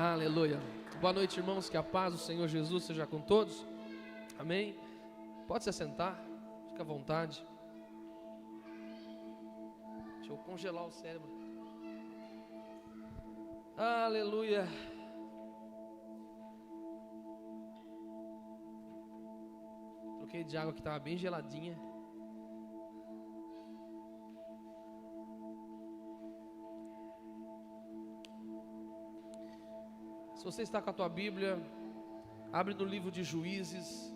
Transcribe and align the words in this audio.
Aleluia. 0.00 0.58
Boa 0.98 1.12
noite, 1.12 1.38
irmãos. 1.38 1.68
Que 1.68 1.76
a 1.76 1.82
paz 1.82 2.14
do 2.14 2.18
Senhor 2.18 2.48
Jesus 2.48 2.84
seja 2.84 3.06
com 3.06 3.20
todos. 3.20 3.66
Amém. 4.38 4.74
Pode 5.46 5.62
se 5.62 5.68
assentar. 5.68 6.18
Fica 6.70 6.80
à 6.80 6.86
vontade. 6.86 7.46
Deixa 10.16 10.32
eu 10.32 10.38
congelar 10.38 10.86
o 10.86 10.90
cérebro. 10.90 11.28
Aleluia. 13.76 14.66
Troquei 20.16 20.44
de 20.44 20.56
água 20.56 20.72
que 20.72 20.80
estava 20.80 20.98
bem 20.98 21.18
geladinha. 21.18 21.78
Se 30.40 30.46
você 30.46 30.62
está 30.62 30.80
com 30.80 30.88
a 30.88 30.92
tua 30.94 31.06
Bíblia, 31.06 31.62
abre 32.50 32.72
no 32.72 32.86
livro 32.86 33.10
de 33.10 33.22
Juízes, 33.22 34.10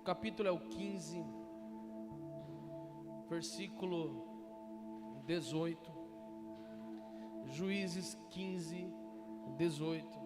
o 0.00 0.02
capítulo 0.02 0.48
é 0.48 0.50
o 0.50 0.58
15, 0.58 1.24
versículo 3.28 5.22
18. 5.26 5.92
Juízes 7.46 8.18
15, 8.30 8.92
18. 9.56 10.21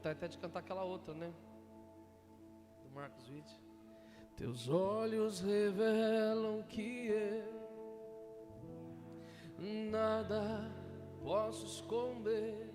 Vontade 0.00 0.16
até 0.16 0.28
de 0.28 0.38
cantar 0.38 0.60
aquela 0.60 0.82
outra, 0.82 1.12
né? 1.12 1.30
Do 2.82 2.90
Marcos 2.90 3.28
Witt. 3.28 3.60
Teus 4.34 4.66
olhos 4.66 5.40
revelam 5.40 6.62
que 6.62 7.08
eu 7.08 7.60
nada 9.90 10.72
posso 11.22 11.66
esconder, 11.66 12.74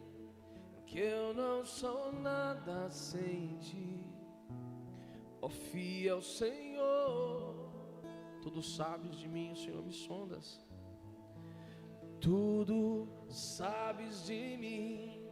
que 0.86 1.00
eu 1.00 1.34
não 1.34 1.66
sou 1.66 2.14
nada 2.14 2.92
sem 2.92 3.58
ti. 3.58 4.00
Ó 5.42 5.50
fiel 5.50 6.22
Senhor, 6.22 7.72
tudo 8.44 8.62
sabes 8.62 9.18
de 9.18 9.28
mim, 9.28 9.56
Senhor, 9.56 9.84
me 9.84 9.92
sondas. 9.92 10.64
Tudo 12.22 13.08
sabes 13.28 14.26
de 14.28 14.58
mim 14.58 15.25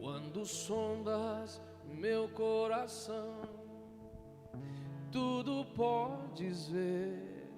quando 0.00 0.44
sondas 0.46 1.60
meu 1.84 2.28
coração, 2.28 3.42
tudo 5.10 5.64
podes 5.74 6.68
ver 6.68 7.50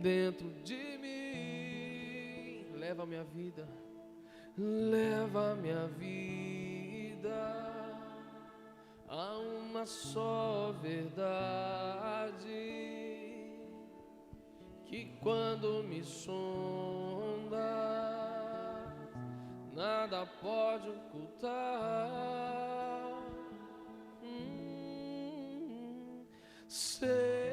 dentro 0.00 0.50
de 0.62 0.98
mim. 0.98 2.78
Leva 2.78 3.06
minha 3.06 3.24
vida, 3.24 3.68
leva 4.56 5.54
minha 5.56 5.88
vida 5.88 6.74
a 9.08 9.38
uma 9.38 9.86
só 9.86 10.72
verdade 10.80 11.64
que 14.84 15.06
quando 15.20 15.82
me 15.82 16.04
sonda 16.04 17.93
nada 19.74 20.24
pode 20.40 20.88
ocultar. 20.88 21.50
Hum, 24.22 26.24
sei 26.68 27.52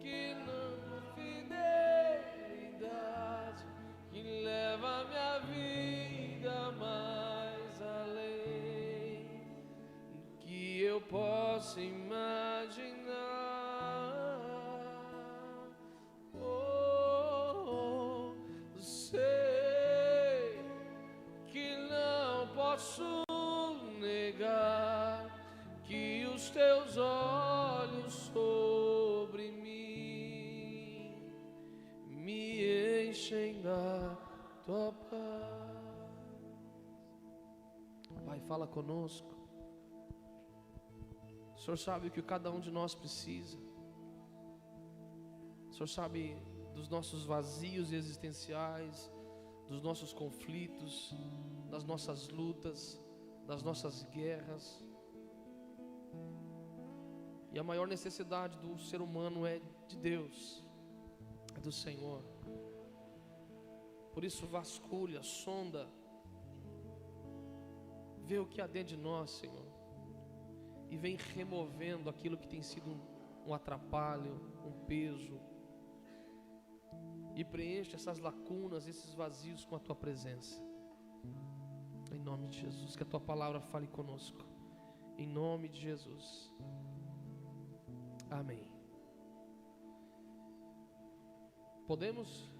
que 0.00 0.34
não 0.34 1.00
fidelidade 1.14 1.54
que 4.10 4.20
leva 4.44 5.04
minha 5.04 5.38
vida 5.40 6.72
mais 6.72 7.80
além 7.80 9.46
do 10.12 10.22
que 10.38 10.82
eu 10.82 11.00
posso 11.02 11.78
imaginar. 11.78 12.51
Fala 38.42 38.66
conosco. 38.66 39.32
O 41.54 41.58
Senhor 41.58 41.76
sabe 41.76 42.08
o 42.08 42.10
que 42.10 42.22
cada 42.22 42.50
um 42.50 42.60
de 42.60 42.70
nós 42.70 42.94
precisa. 42.94 43.58
O 45.68 45.72
Senhor 45.72 45.88
sabe 45.88 46.36
dos 46.74 46.88
nossos 46.88 47.24
vazios 47.24 47.92
existenciais, 47.92 49.10
dos 49.68 49.82
nossos 49.82 50.12
conflitos, 50.12 51.14
das 51.70 51.84
nossas 51.84 52.28
lutas, 52.28 53.00
das 53.46 53.62
nossas 53.62 54.02
guerras. 54.04 54.84
E 57.52 57.58
a 57.58 57.62
maior 57.62 57.86
necessidade 57.86 58.58
do 58.58 58.78
ser 58.78 59.00
humano 59.00 59.46
é 59.46 59.60
de 59.86 59.96
Deus, 59.98 60.64
é 61.54 61.60
do 61.60 61.70
Senhor. 61.70 62.22
Por 64.12 64.24
isso, 64.24 64.46
vasculha, 64.46 65.22
sonda, 65.22 65.88
vê 68.22 68.38
o 68.38 68.46
que 68.46 68.60
há 68.60 68.66
dentro 68.66 68.96
de 68.96 69.02
nós, 69.02 69.30
Senhor, 69.30 69.66
e 70.90 70.96
vem 70.96 71.16
removendo 71.34 72.08
aquilo 72.08 72.36
que 72.36 72.48
tem 72.48 72.62
sido 72.62 72.90
um, 72.90 73.00
um 73.48 73.54
atrapalho, 73.54 74.34
um 74.64 74.72
peso, 74.86 75.40
e 77.34 77.44
preenche 77.44 77.94
essas 77.94 78.18
lacunas, 78.18 78.86
esses 78.86 79.14
vazios 79.14 79.64
com 79.64 79.74
a 79.74 79.78
tua 79.78 79.96
presença. 79.96 80.62
Em 82.10 82.18
nome 82.18 82.48
de 82.48 82.60
Jesus, 82.60 82.94
que 82.94 83.02
a 83.02 83.06
tua 83.06 83.20
palavra 83.20 83.60
fale 83.60 83.86
conosco. 83.86 84.44
Em 85.16 85.26
nome 85.26 85.68
de 85.68 85.80
Jesus. 85.80 86.52
Amém. 88.30 88.70
Podemos? 91.86 92.50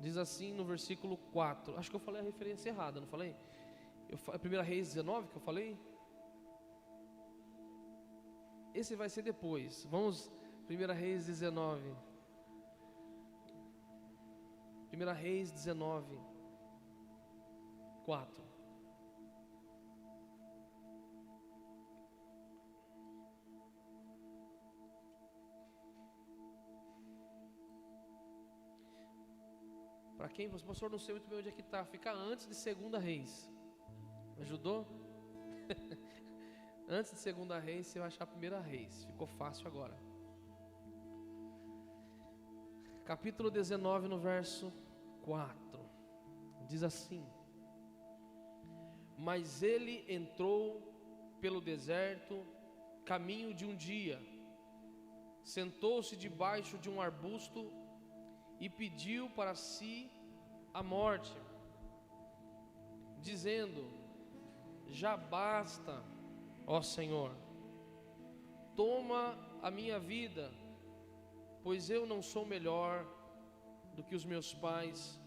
Diz 0.00 0.16
assim 0.16 0.52
no 0.52 0.64
versículo 0.64 1.16
4. 1.16 1.76
Acho 1.76 1.90
que 1.90 1.96
eu 1.96 2.00
falei 2.00 2.22
a 2.22 2.24
referência 2.24 2.70
errada, 2.70 3.00
não 3.00 3.06
falei? 3.06 3.36
Eu, 4.10 4.18
a 4.34 4.38
primeira 4.38 4.64
Reis 4.64 4.88
19 4.88 5.28
que 5.28 5.36
eu 5.36 5.40
falei? 5.40 5.78
Esse 8.74 8.96
vai 8.96 9.08
ser 9.08 9.22
depois. 9.22 9.84
Vamos, 9.84 10.28
primeira 10.66 10.92
Reis 10.92 11.26
19. 11.26 11.80
Primeira 14.88 15.12
Reis 15.12 15.52
19. 15.52 16.18
4. 18.04 18.42
Para 30.16 30.28
quem, 30.28 30.50
pastor 30.50 30.90
não 30.90 30.98
sei 30.98 31.14
muito 31.14 31.28
bem 31.28 31.38
onde 31.38 31.48
é 31.48 31.52
que 31.52 31.60
está, 31.60 31.84
fica 31.84 32.12
antes 32.12 32.46
de 32.48 32.54
segunda 32.54 32.98
reis. 32.98 33.48
Ajudou? 34.40 34.86
antes 36.88 37.12
de 37.12 37.18
segunda 37.18 37.58
reis, 37.58 37.86
você 37.86 37.98
vai 37.98 38.08
achar 38.08 38.24
a 38.24 38.26
primeira 38.26 38.60
reis. 38.60 39.04
Ficou 39.04 39.26
fácil 39.26 39.66
agora. 39.66 39.96
Capítulo 43.04 43.50
19, 43.50 44.08
no 44.08 44.18
verso 44.18 44.72
4. 45.22 45.80
Diz 46.68 46.82
assim: 46.82 47.24
mas 49.20 49.62
ele 49.62 50.02
entrou 50.08 50.80
pelo 51.42 51.60
deserto, 51.60 52.46
caminho 53.04 53.52
de 53.52 53.66
um 53.66 53.76
dia, 53.76 54.18
sentou-se 55.42 56.16
debaixo 56.16 56.78
de 56.78 56.88
um 56.88 57.02
arbusto 57.02 57.70
e 58.58 58.70
pediu 58.70 59.28
para 59.28 59.54
si 59.54 60.10
a 60.72 60.82
morte, 60.82 61.36
dizendo: 63.18 63.82
Já 64.90 65.16
basta, 65.16 66.02
ó 66.66 66.82
Senhor, 66.82 67.32
toma 68.74 69.38
a 69.62 69.70
minha 69.70 69.98
vida, 69.98 70.50
pois 71.62 71.88
eu 71.88 72.06
não 72.06 72.20
sou 72.20 72.44
melhor 72.44 73.06
do 73.94 74.02
que 74.02 74.14
os 74.14 74.24
meus 74.24 74.52
pais 74.52 75.20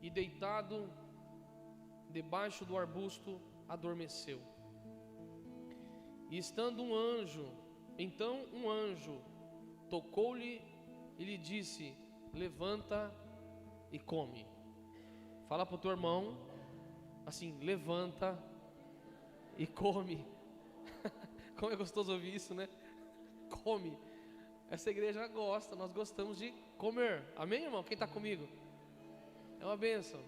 e 0.00 0.08
deitado 0.08 0.90
debaixo 2.10 2.64
do 2.64 2.76
arbusto 2.76 3.40
adormeceu. 3.68 4.40
E 6.30 6.38
estando 6.38 6.82
um 6.82 6.94
anjo, 6.94 7.46
então 7.98 8.46
um 8.52 8.70
anjo 8.70 9.20
tocou-lhe 9.88 10.62
e 11.18 11.24
lhe 11.24 11.36
disse: 11.36 11.96
Levanta 12.32 13.14
e 13.92 13.98
come. 13.98 14.46
Fala 15.48 15.66
para 15.66 15.74
o 15.74 15.78
teu 15.78 15.90
irmão, 15.90 16.36
assim, 17.26 17.58
levanta 17.60 18.38
e 19.56 19.66
come. 19.66 20.26
Como 21.58 21.72
é 21.72 21.76
gostoso 21.76 22.12
ouvir 22.12 22.34
isso, 22.34 22.54
né? 22.54 22.68
Come. 23.62 23.96
Essa 24.70 24.90
igreja 24.90 25.26
gosta, 25.28 25.76
nós 25.76 25.92
gostamos 25.92 26.38
de 26.38 26.52
comer. 26.78 27.22
Amém, 27.36 27.64
irmão? 27.64 27.82
Quem 27.82 27.94
está 27.94 28.06
comigo? 28.06 28.48
É 29.60 29.64
uma 29.64 29.76
benção. 29.76 30.20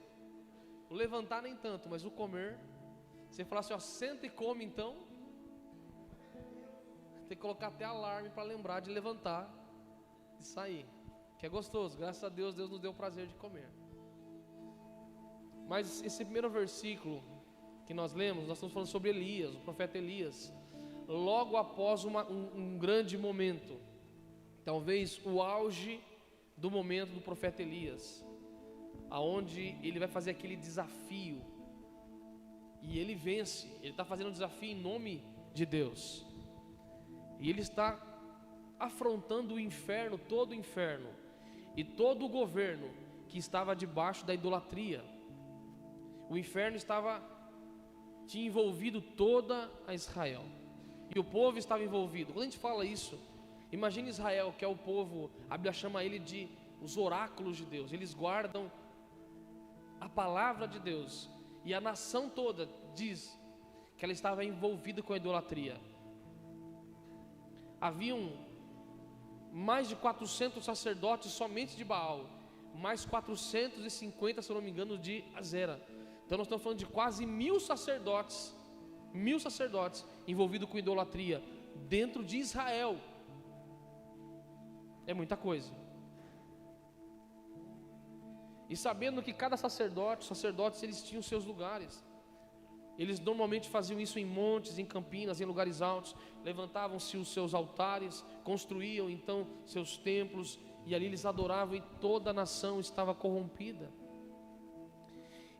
O 0.88 0.94
levantar 0.94 1.42
nem 1.42 1.56
tanto, 1.56 1.88
mas 1.88 2.04
o 2.04 2.10
comer. 2.10 2.58
Você 3.30 3.44
fala 3.44 3.60
assim, 3.60 3.74
ó, 3.74 3.78
senta 3.78 4.26
e 4.26 4.30
come 4.30 4.64
então. 4.64 4.96
Tem 7.28 7.36
que 7.36 7.42
colocar 7.42 7.68
até 7.68 7.84
alarme 7.84 8.30
para 8.30 8.44
lembrar 8.44 8.80
de 8.80 8.90
levantar 8.90 9.50
e 10.38 10.44
sair. 10.44 10.86
Que 11.38 11.46
é 11.46 11.48
gostoso. 11.48 11.98
Graças 11.98 12.22
a 12.22 12.28
Deus, 12.28 12.54
Deus 12.54 12.70
nos 12.70 12.78
deu 12.78 12.92
o 12.92 12.94
prazer 12.94 13.26
de 13.26 13.34
comer. 13.34 13.68
Mas 15.68 16.02
esse 16.02 16.24
primeiro 16.24 16.48
versículo 16.48 17.22
que 17.86 17.94
nós 17.94 18.12
lemos, 18.12 18.46
nós 18.46 18.56
estamos 18.56 18.72
falando 18.72 18.88
sobre 18.88 19.10
Elias, 19.10 19.54
o 19.54 19.60
profeta 19.60 19.98
Elias. 19.98 20.52
Logo 21.06 21.56
após 21.56 22.04
uma, 22.04 22.24
um, 22.30 22.74
um 22.74 22.78
grande 22.78 23.16
momento, 23.16 23.78
talvez 24.64 25.20
o 25.24 25.40
auge 25.40 26.00
do 26.56 26.70
momento 26.70 27.12
do 27.12 27.20
profeta 27.20 27.62
Elias, 27.62 28.24
aonde 29.10 29.76
ele 29.82 29.98
vai 29.98 30.08
fazer 30.08 30.30
aquele 30.32 30.56
desafio 30.56 31.40
e 32.82 32.98
ele 32.98 33.14
vence. 33.14 33.68
Ele 33.80 33.90
está 33.90 34.04
fazendo 34.04 34.28
um 34.28 34.32
desafio 34.32 34.70
em 34.70 34.80
nome 34.80 35.22
de 35.52 35.64
Deus 35.64 36.26
e 37.38 37.50
ele 37.50 37.60
está 37.60 38.00
afrontando 38.78 39.54
o 39.54 39.60
inferno, 39.60 40.18
todo 40.18 40.50
o 40.50 40.54
inferno 40.54 41.08
e 41.76 41.84
todo 41.84 42.24
o 42.24 42.28
governo 42.28 42.90
que 43.28 43.38
estava 43.38 43.74
debaixo 43.74 44.24
da 44.24 44.34
idolatria. 44.34 45.04
O 46.28 46.36
inferno 46.36 46.76
estava 46.76 47.22
tinha 48.26 48.46
envolvido 48.46 49.00
toda 49.00 49.70
a 49.86 49.94
Israel. 49.94 50.44
E 51.14 51.18
o 51.18 51.24
povo 51.24 51.58
estava 51.58 51.82
envolvido. 51.82 52.32
Quando 52.32 52.42
a 52.42 52.50
gente 52.50 52.58
fala 52.58 52.84
isso, 52.84 53.18
imagine 53.70 54.08
Israel, 54.08 54.54
que 54.56 54.64
é 54.64 54.68
o 54.68 54.76
povo, 54.76 55.30
a 55.48 55.56
Bíblia 55.56 55.72
chama 55.72 56.02
ele 56.02 56.18
de 56.18 56.48
os 56.80 56.96
oráculos 56.96 57.56
de 57.56 57.64
Deus. 57.64 57.92
Eles 57.92 58.12
guardam 58.12 58.70
a 60.00 60.08
palavra 60.08 60.66
de 60.66 60.78
Deus. 60.78 61.30
E 61.64 61.72
a 61.72 61.80
nação 61.80 62.28
toda 62.28 62.68
diz 62.94 63.38
que 63.96 64.04
ela 64.04 64.12
estava 64.12 64.44
envolvida 64.44 65.02
com 65.02 65.12
a 65.12 65.16
idolatria. 65.16 65.80
Haviam 67.80 68.32
mais 69.52 69.88
de 69.88 69.96
400 69.96 70.64
sacerdotes 70.64 71.30
somente 71.30 71.76
de 71.76 71.84
Baal, 71.84 72.28
mais 72.74 73.06
450, 73.06 74.42
se 74.42 74.52
não 74.52 74.60
me 74.60 74.70
engano, 74.70 74.98
de 74.98 75.24
Azera. 75.34 75.80
Então 76.26 76.36
nós 76.36 76.46
estamos 76.46 76.62
falando 76.62 76.78
de 76.78 76.86
quase 76.86 77.24
mil 77.24 77.60
sacerdotes, 77.60 78.54
mil 79.12 79.38
sacerdotes 79.38 80.04
envolvidos 80.26 80.68
com 80.68 80.76
idolatria 80.76 81.42
dentro 81.88 82.24
de 82.24 82.36
Israel. 82.36 82.96
É 85.06 85.14
muita 85.14 85.36
coisa. 85.36 85.72
E 88.68 88.76
sabendo 88.76 89.22
que 89.22 89.32
cada 89.32 89.56
sacerdote, 89.56 90.24
sacerdotes, 90.24 90.82
eles 90.82 91.00
tinham 91.00 91.22
seus 91.22 91.44
lugares. 91.44 92.04
Eles 92.98 93.20
normalmente 93.20 93.68
faziam 93.68 94.00
isso 94.00 94.18
em 94.18 94.24
montes, 94.24 94.78
em 94.78 94.84
campinas, 94.84 95.40
em 95.40 95.44
lugares 95.44 95.80
altos. 95.80 96.16
Levantavam-se 96.42 97.16
os 97.16 97.28
seus 97.28 97.54
altares, 97.54 98.24
construíam 98.42 99.08
então 99.08 99.46
seus 99.64 99.96
templos, 99.96 100.58
e 100.84 100.94
ali 100.94 101.04
eles 101.04 101.24
adoravam, 101.24 101.76
e 101.76 101.82
toda 102.00 102.30
a 102.30 102.34
nação 102.34 102.80
estava 102.80 103.14
corrompida. 103.14 103.92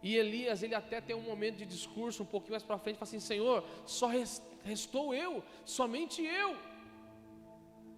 E 0.03 0.17
Elias, 0.17 0.63
ele 0.63 0.75
até 0.75 1.01
tem 1.01 1.17
um 1.17 1.23
momento 1.23 1.57
de 1.57 1.67
discurso 1.67 2.23
um 2.23 2.27
pouquinho 2.27 2.53
mais 2.53 2.63
para 2.63 2.79
frente, 2.79 2.97
fala 2.97 3.09
assim: 3.09 3.21
Senhor, 3.21 3.65
só 3.87 4.11
restou 4.63 5.15
eu, 5.15 5.43
somente 5.65 6.23
eu. 6.23 6.57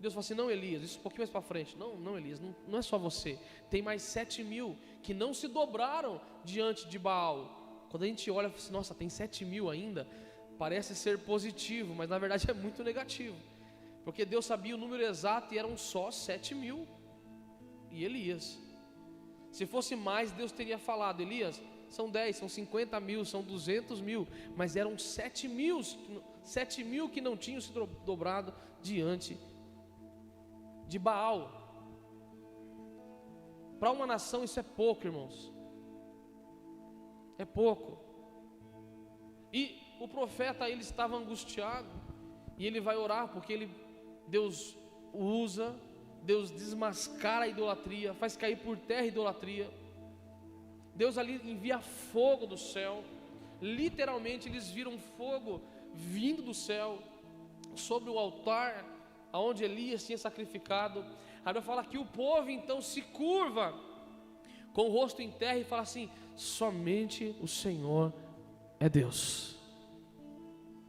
Deus 0.01 0.15
fala 0.15 0.21
assim: 0.21 0.35
Não, 0.35 0.51
Elias, 0.51 0.83
isso 0.83 0.99
um 0.99 1.03
pouquinho 1.03 1.23
mais 1.23 1.31
para 1.31 1.43
frente. 1.43 1.77
Não, 1.77 1.97
não, 1.97 2.17
Elias, 2.17 2.41
não, 2.41 2.55
não 2.67 2.79
é 2.79 2.83
só 2.83 2.97
você. 2.97 3.39
Tem 3.69 3.83
mais 3.83 4.03
sete 4.03 4.43
mil 4.43 4.77
que 5.03 5.13
não 5.13 5.35
se 5.35 5.49
dobraram 5.49 6.21
diante 6.45 6.87
de 6.87 6.99
Baal. 6.99 7.59
Quando 7.91 8.05
a 8.05 8.07
gente 8.07 8.31
olha, 8.31 8.49
assim, 8.49 8.73
nossa, 8.73 8.95
tem 8.95 9.09
sete 9.09 9.45
mil 9.45 9.69
ainda. 9.69 10.07
Parece 10.59 10.95
ser 10.95 11.19
positivo, 11.19 11.95
mas 11.95 12.09
na 12.09 12.19
verdade 12.19 12.51
é 12.51 12.55
muito 12.55 12.83
negativo. 12.83 13.37
Porque 14.05 14.25
Deus 14.25 14.47
sabia 14.47 14.75
o 14.75 14.79
número 14.79 15.03
exato 15.03 15.55
e 15.55 15.59
eram 15.59 15.77
só 15.77 16.11
sete 16.11 16.55
mil. 16.55 16.87
E 17.91 18.05
Elias. 18.05 18.59
Se 19.51 19.67
fosse 19.67 19.97
mais, 19.97 20.31
Deus 20.31 20.53
teria 20.53 20.79
falado: 20.79 21.21
Elias, 21.21 21.61
são 21.89 22.11
10, 22.11 22.37
são 22.37 22.49
50 22.49 22.99
mil, 23.01 23.25
são 23.25 23.43
200 23.43 24.01
mil, 24.01 24.27
mas 24.57 24.77
eram 24.77 24.99
7 24.99 25.49
mil, 25.49 25.81
7 26.43 26.85
mil 26.85 27.09
que 27.09 27.21
não 27.21 27.37
tinham 27.37 27.61
se 27.61 27.73
dobrado 28.05 28.53
diante 28.83 29.39
de 30.87 30.99
Baal. 30.99 31.59
Para 33.79 33.91
uma 33.91 34.07
nação 34.07 34.43
isso 34.43 34.59
é 34.59 34.63
pouco, 34.63 35.07
irmãos. 35.07 35.53
É 37.39 37.45
pouco. 37.45 37.99
E 39.53 39.81
o 40.01 40.09
profeta 40.09 40.69
ele 40.69 40.81
estava 40.81 41.17
angustiado 41.17 41.89
e 42.57 42.67
ele 42.67 42.81
vai 42.81 42.97
orar 42.97 43.29
porque 43.29 43.53
ele 43.53 43.71
Deus 44.27 44.77
usa, 45.13 45.75
Deus 46.23 46.51
desmascara 46.51 47.45
a 47.45 47.49
idolatria, 47.49 48.13
faz 48.15 48.37
cair 48.37 48.59
por 48.59 48.77
terra 48.77 49.03
a 49.03 49.07
idolatria. 49.07 49.71
Deus 51.01 51.17
ali 51.17 51.35
envia 51.49 51.79
fogo 52.13 52.45
do 52.45 52.59
céu. 52.59 53.05
Literalmente 53.63 54.49
eles 54.49 54.69
viram 54.69 54.99
fogo 54.99 55.61
vindo 55.95 56.43
do 56.43 56.53
céu 56.53 56.99
sobre 57.77 58.11
o 58.11 58.19
altar 58.19 58.85
aonde 59.33 59.63
Elias 59.63 60.05
tinha 60.05 60.19
sacrificado. 60.19 61.05
Aí 61.45 61.53
vai 61.53 61.63
falar 61.63 61.87
que 61.87 61.99
o 61.99 62.05
povo 62.05 62.51
então 62.51 62.83
se 62.83 63.01
curva 63.01 63.73
com 64.73 64.89
o 64.89 64.91
rosto 64.91 65.23
em 65.23 65.31
terra 65.31 65.59
e 65.59 65.65
fala 65.65 65.83
assim: 65.83 66.11
somente 66.35 67.33
o 67.41 67.47
Senhor 67.47 68.13
é 68.81 68.89
Deus. 68.89 69.57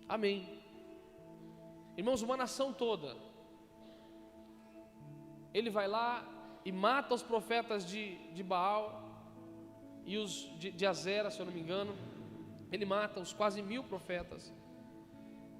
Amém. 0.07 0.59
Irmãos, 1.95 2.23
uma 2.23 2.35
nação 2.35 2.73
toda. 2.73 3.15
Ele 5.53 5.69
vai 5.69 5.87
lá 5.87 6.27
e 6.65 6.71
mata 6.71 7.13
os 7.13 7.21
profetas 7.21 7.85
de, 7.85 8.17
de 8.33 8.41
Baal 8.41 9.08
e 10.09 10.17
os 10.17 10.31
de, 10.61 10.71
de 10.71 10.85
Azera, 10.87 11.29
se 11.29 11.39
eu 11.39 11.45
não 11.45 11.53
me 11.53 11.61
engano. 11.65 11.93
Ele 12.71 12.85
mata 12.85 13.19
os 13.19 13.31
quase 13.31 13.61
mil 13.61 13.83
profetas, 13.83 14.51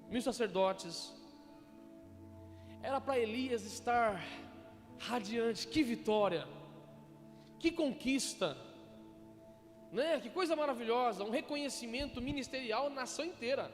mil 0.09 0.21
sacerdotes. 0.29 0.93
Era 2.81 2.99
para 2.99 3.19
Elias 3.19 3.63
estar 3.63 4.11
radiante, 4.97 5.67
que 5.67 5.81
vitória, 5.83 6.47
que 7.59 7.71
conquista, 7.71 8.57
né? 9.91 10.19
Que 10.19 10.29
coisa 10.31 10.55
maravilhosa, 10.55 11.23
um 11.23 11.29
reconhecimento 11.29 12.19
ministerial 12.19 12.89
na 12.89 13.01
nação 13.01 13.25
inteira. 13.25 13.71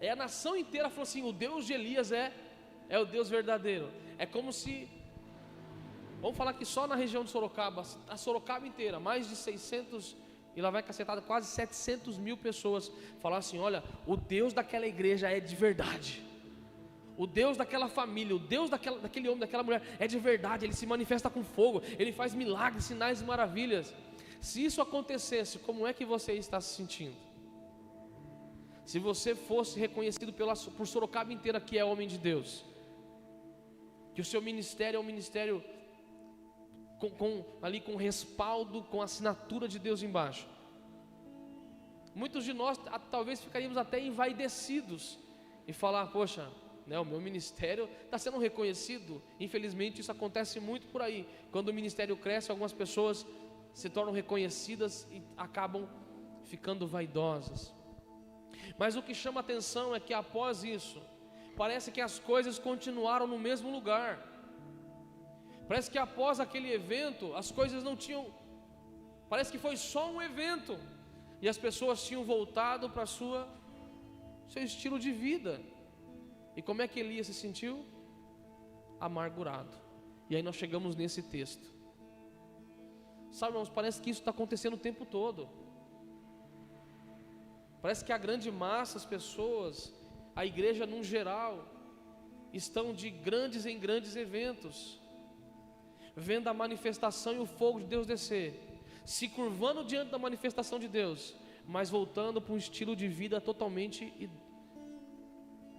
É 0.00 0.10
a 0.10 0.16
nação 0.16 0.56
inteira 0.56 0.88
falou 0.90 1.02
assim: 1.02 1.24
o 1.24 1.32
Deus 1.32 1.66
de 1.66 1.72
Elias 1.72 2.12
é 2.12 2.32
é 2.88 2.98
o 3.00 3.04
Deus 3.04 3.28
verdadeiro. 3.28 3.90
É 4.16 4.26
como 4.26 4.52
se 4.52 4.88
Vamos 6.20 6.36
falar 6.36 6.54
que 6.54 6.64
só 6.64 6.86
na 6.86 6.94
região 6.94 7.24
de 7.24 7.30
Sorocaba, 7.30 7.82
a 8.08 8.16
Sorocaba 8.16 8.66
inteira, 8.66 8.98
mais 8.98 9.28
de 9.28 9.36
600 9.36 10.16
e 10.56 10.60
lá 10.60 10.70
vai 10.70 10.82
cacetada 10.82 11.20
quase 11.20 11.48
700 11.48 12.16
mil 12.18 12.36
pessoas 12.36 12.90
falar 13.20 13.38
assim: 13.38 13.58
olha, 13.58 13.82
o 14.06 14.16
Deus 14.16 14.52
daquela 14.52 14.86
igreja 14.86 15.28
é 15.28 15.40
de 15.40 15.56
verdade. 15.56 16.22
O 17.16 17.26
Deus 17.26 17.56
daquela 17.56 17.88
família, 17.88 18.34
o 18.34 18.40
Deus 18.40 18.68
daquela, 18.68 18.98
daquele 18.98 19.28
homem, 19.28 19.40
daquela 19.40 19.62
mulher 19.62 19.82
é 20.00 20.06
de 20.06 20.18
verdade, 20.18 20.66
ele 20.66 20.72
se 20.72 20.84
manifesta 20.84 21.30
com 21.30 21.44
fogo, 21.44 21.80
ele 21.98 22.12
faz 22.12 22.34
milagres, 22.34 22.84
sinais 22.84 23.20
e 23.20 23.24
maravilhas. 23.24 23.94
Se 24.40 24.64
isso 24.64 24.82
acontecesse, 24.82 25.58
como 25.60 25.86
é 25.86 25.92
que 25.92 26.04
você 26.04 26.32
está 26.32 26.60
se 26.60 26.74
sentindo? 26.74 27.16
Se 28.84 28.98
você 28.98 29.34
fosse 29.34 29.78
reconhecido 29.78 30.32
pela, 30.32 30.54
por 30.56 30.86
Sorocaba 30.86 31.32
inteira 31.32 31.60
que 31.60 31.78
é 31.78 31.84
homem 31.84 32.08
de 32.08 32.18
Deus, 32.18 32.64
que 34.12 34.20
o 34.20 34.24
seu 34.24 34.42
ministério 34.42 34.98
é 34.98 35.00
um 35.00 35.04
ministério 35.04 35.64
com, 37.10 37.10
com, 37.10 37.44
ali 37.62 37.80
com 37.80 37.96
respaldo, 37.96 38.82
com 38.84 39.02
assinatura 39.02 39.66
de 39.68 39.78
Deus 39.78 40.02
embaixo. 40.02 40.46
Muitos 42.14 42.44
de 42.44 42.52
nós 42.52 42.78
talvez 43.10 43.40
ficaríamos 43.40 43.76
até 43.76 44.00
envaidecidos 44.00 45.18
e 45.66 45.72
falar, 45.72 46.06
poxa, 46.06 46.48
né, 46.86 46.98
o 46.98 47.04
meu 47.04 47.20
ministério 47.20 47.88
está 48.04 48.18
sendo 48.18 48.38
reconhecido. 48.38 49.20
Infelizmente 49.40 50.00
isso 50.00 50.12
acontece 50.12 50.60
muito 50.60 50.86
por 50.88 51.02
aí. 51.02 51.26
Quando 51.50 51.68
o 51.68 51.74
ministério 51.74 52.16
cresce, 52.16 52.50
algumas 52.50 52.72
pessoas 52.72 53.26
se 53.72 53.90
tornam 53.90 54.12
reconhecidas 54.12 55.08
e 55.10 55.22
acabam 55.36 55.88
ficando 56.44 56.86
vaidosas. 56.86 57.72
Mas 58.78 58.96
o 58.96 59.02
que 59.02 59.14
chama 59.14 59.40
atenção 59.40 59.94
é 59.94 59.98
que 59.98 60.14
após 60.14 60.62
isso, 60.62 61.02
parece 61.56 61.90
que 61.90 62.00
as 62.00 62.18
coisas 62.18 62.58
continuaram 62.58 63.26
no 63.26 63.38
mesmo 63.38 63.70
lugar. 63.70 64.33
Parece 65.68 65.90
que 65.90 65.98
após 65.98 66.40
aquele 66.40 66.70
evento, 66.72 67.34
as 67.34 67.50
coisas 67.50 67.82
não 67.82 67.96
tinham. 67.96 68.26
Parece 69.28 69.50
que 69.52 69.58
foi 69.58 69.76
só 69.76 70.10
um 70.10 70.20
evento. 70.20 70.78
E 71.40 71.48
as 71.48 71.58
pessoas 71.58 72.04
tinham 72.06 72.24
voltado 72.24 72.88
para 72.90 73.06
sua 73.06 73.48
seu 74.48 74.62
estilo 74.62 74.98
de 74.98 75.12
vida. 75.12 75.60
E 76.56 76.62
como 76.62 76.82
é 76.82 76.88
que 76.88 77.00
Elias 77.00 77.26
se 77.26 77.34
sentiu? 77.34 77.84
Amargurado. 79.00 79.76
E 80.28 80.36
aí 80.36 80.42
nós 80.42 80.56
chegamos 80.56 80.94
nesse 80.96 81.22
texto. 81.22 81.66
Sabe, 83.30 83.52
irmãos, 83.52 83.68
parece 83.68 84.00
que 84.00 84.10
isso 84.10 84.20
está 84.20 84.30
acontecendo 84.30 84.74
o 84.74 84.84
tempo 84.88 85.04
todo. 85.04 85.48
Parece 87.82 88.04
que 88.04 88.12
a 88.12 88.18
grande 88.18 88.50
massa, 88.50 88.96
as 88.96 89.04
pessoas, 89.04 89.92
a 90.36 90.46
igreja 90.46 90.86
num 90.86 91.02
geral, 91.02 91.68
estão 92.52 92.94
de 92.94 93.10
grandes 93.10 93.66
em 93.66 93.78
grandes 93.78 94.14
eventos, 94.16 95.00
vendo 96.16 96.48
a 96.48 96.54
manifestação 96.54 97.34
e 97.34 97.38
o 97.38 97.46
fogo 97.46 97.80
de 97.80 97.86
Deus 97.86 98.06
descer, 98.06 98.80
se 99.04 99.28
curvando 99.28 99.84
diante 99.84 100.10
da 100.10 100.18
manifestação 100.18 100.78
de 100.78 100.88
Deus, 100.88 101.34
mas 101.66 101.90
voltando 101.90 102.40
para 102.40 102.54
um 102.54 102.56
estilo 102.56 102.94
de 102.94 103.08
vida 103.08 103.40
totalmente. 103.40 104.12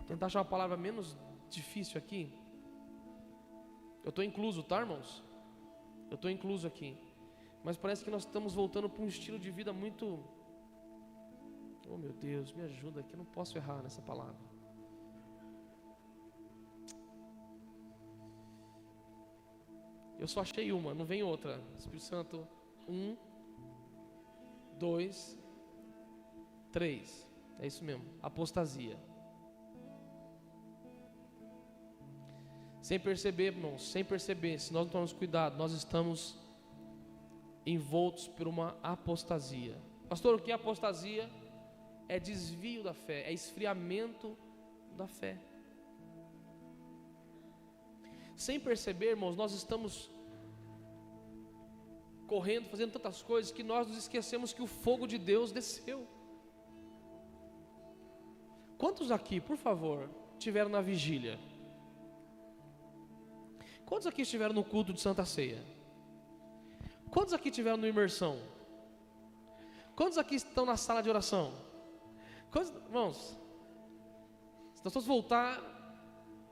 Tentar 0.08 0.28
achar 0.28 0.40
uma 0.40 0.46
palavra 0.46 0.78
menos 0.78 1.18
difícil 1.50 1.98
aqui. 1.98 2.32
Eu 4.04 4.10
estou 4.10 4.24
incluso, 4.24 4.62
tá, 4.62 4.80
irmãos? 4.80 5.24
Eu 6.10 6.16
estou 6.16 6.30
incluso 6.30 6.68
aqui. 6.68 6.98
Mas 7.64 7.78
parece 7.78 8.04
que 8.04 8.12
nós 8.12 8.24
estamos 8.24 8.54
voltando 8.54 8.88
para 8.88 9.02
um 9.02 9.08
estilo 9.08 9.40
de 9.40 9.50
vida 9.50 9.74
muito 9.74 10.24
Oh 11.88 11.98
meu 11.98 12.14
Deus, 12.14 12.52
me 12.54 12.64
ajuda 12.64 13.02
aqui, 13.02 13.14
eu 13.14 13.18
não 13.18 13.26
posso 13.26 13.58
errar 13.58 13.82
nessa 13.84 14.02
palavra. 14.02 14.55
Eu 20.26 20.28
só 20.28 20.42
achei 20.42 20.72
uma, 20.72 20.92
não 20.92 21.06
vem 21.06 21.22
outra. 21.22 21.62
Espírito 21.78 22.04
Santo, 22.04 22.48
um, 22.90 23.16
dois, 24.80 25.40
três. 26.72 27.30
É 27.60 27.68
isso 27.68 27.84
mesmo, 27.84 28.04
apostasia. 28.24 28.98
Sem 32.82 33.00
perceber, 33.00 33.54
irmãos, 33.54 33.88
sem 33.88 34.04
perceber, 34.04 34.58
se 34.60 34.74
nós 34.74 34.86
não 34.86 34.92
tomarmos 34.92 35.14
cuidado, 35.14 35.58
nós 35.58 35.74
estamos 35.74 36.36
envoltos 37.64 38.28
por 38.28 38.48
uma 38.48 38.76
apostasia. 38.82 39.78
Pastor, 40.10 40.34
o 40.36 40.42
que 40.42 40.52
é 40.52 40.56
apostasia? 40.56 41.30
é 42.08 42.20
desvio 42.20 42.84
da 42.84 42.94
fé, 42.94 43.22
é 43.22 43.34
esfriamento 43.34 44.38
da 44.96 45.08
fé. 45.08 45.40
Sem 48.36 48.60
perceber, 48.60 49.12
irmãos, 49.12 49.36
nós 49.36 49.54
estamos 49.54 50.15
correndo, 52.26 52.70
fazendo 52.70 52.92
tantas 52.94 53.22
coisas 53.22 53.52
que 53.52 53.64
nós 53.64 53.88
nos 53.88 53.98
esquecemos 53.98 54.54
que 54.54 54.62
o 54.62 54.68
fogo 54.68 55.08
de 55.08 55.18
Deus 55.18 55.52
desceu. 55.52 56.08
Quantos 58.78 59.12
aqui, 59.12 59.40
por 59.40 59.58
favor, 59.58 60.10
tiveram 60.38 60.70
na 60.70 60.82
vigília? 60.82 61.40
Quantos 63.86 64.08
aqui 64.08 64.24
estiveram 64.24 64.54
no 64.54 64.64
culto 64.64 64.92
de 64.92 65.00
Santa 65.00 65.26
Ceia? 65.26 65.64
Quantos 67.12 67.34
aqui 67.34 67.50
estiveram 67.50 67.78
no 67.78 67.88
imersão? 67.88 68.40
Quantos 69.96 70.18
aqui 70.18 70.36
estão 70.36 70.66
na 70.66 70.76
sala 70.76 71.02
de 71.02 71.10
oração? 71.10 71.54
Quantos, 72.52 72.72
irmãos, 72.72 73.38
se 74.76 74.84
nós 74.84 74.94
vamos 74.94 75.06
voltar, 75.06 75.62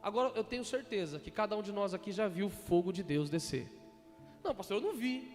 agora 0.02 0.32
eu 0.36 0.44
tenho 0.44 0.64
certeza 0.64 1.20
que 1.20 1.32
cada 1.32 1.58
um 1.58 1.62
de 1.62 1.72
nós 1.72 1.94
aqui 1.94 2.12
já 2.12 2.28
viu 2.28 2.48
o 2.48 2.50
fogo 2.50 2.94
de 2.94 3.04
Deus 3.04 3.30
descer. 3.30 3.68
Não, 4.44 4.54
pastor, 4.54 4.78
eu 4.78 4.82
não 4.82 4.94
vi. 4.94 5.33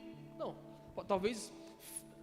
Talvez 1.07 1.53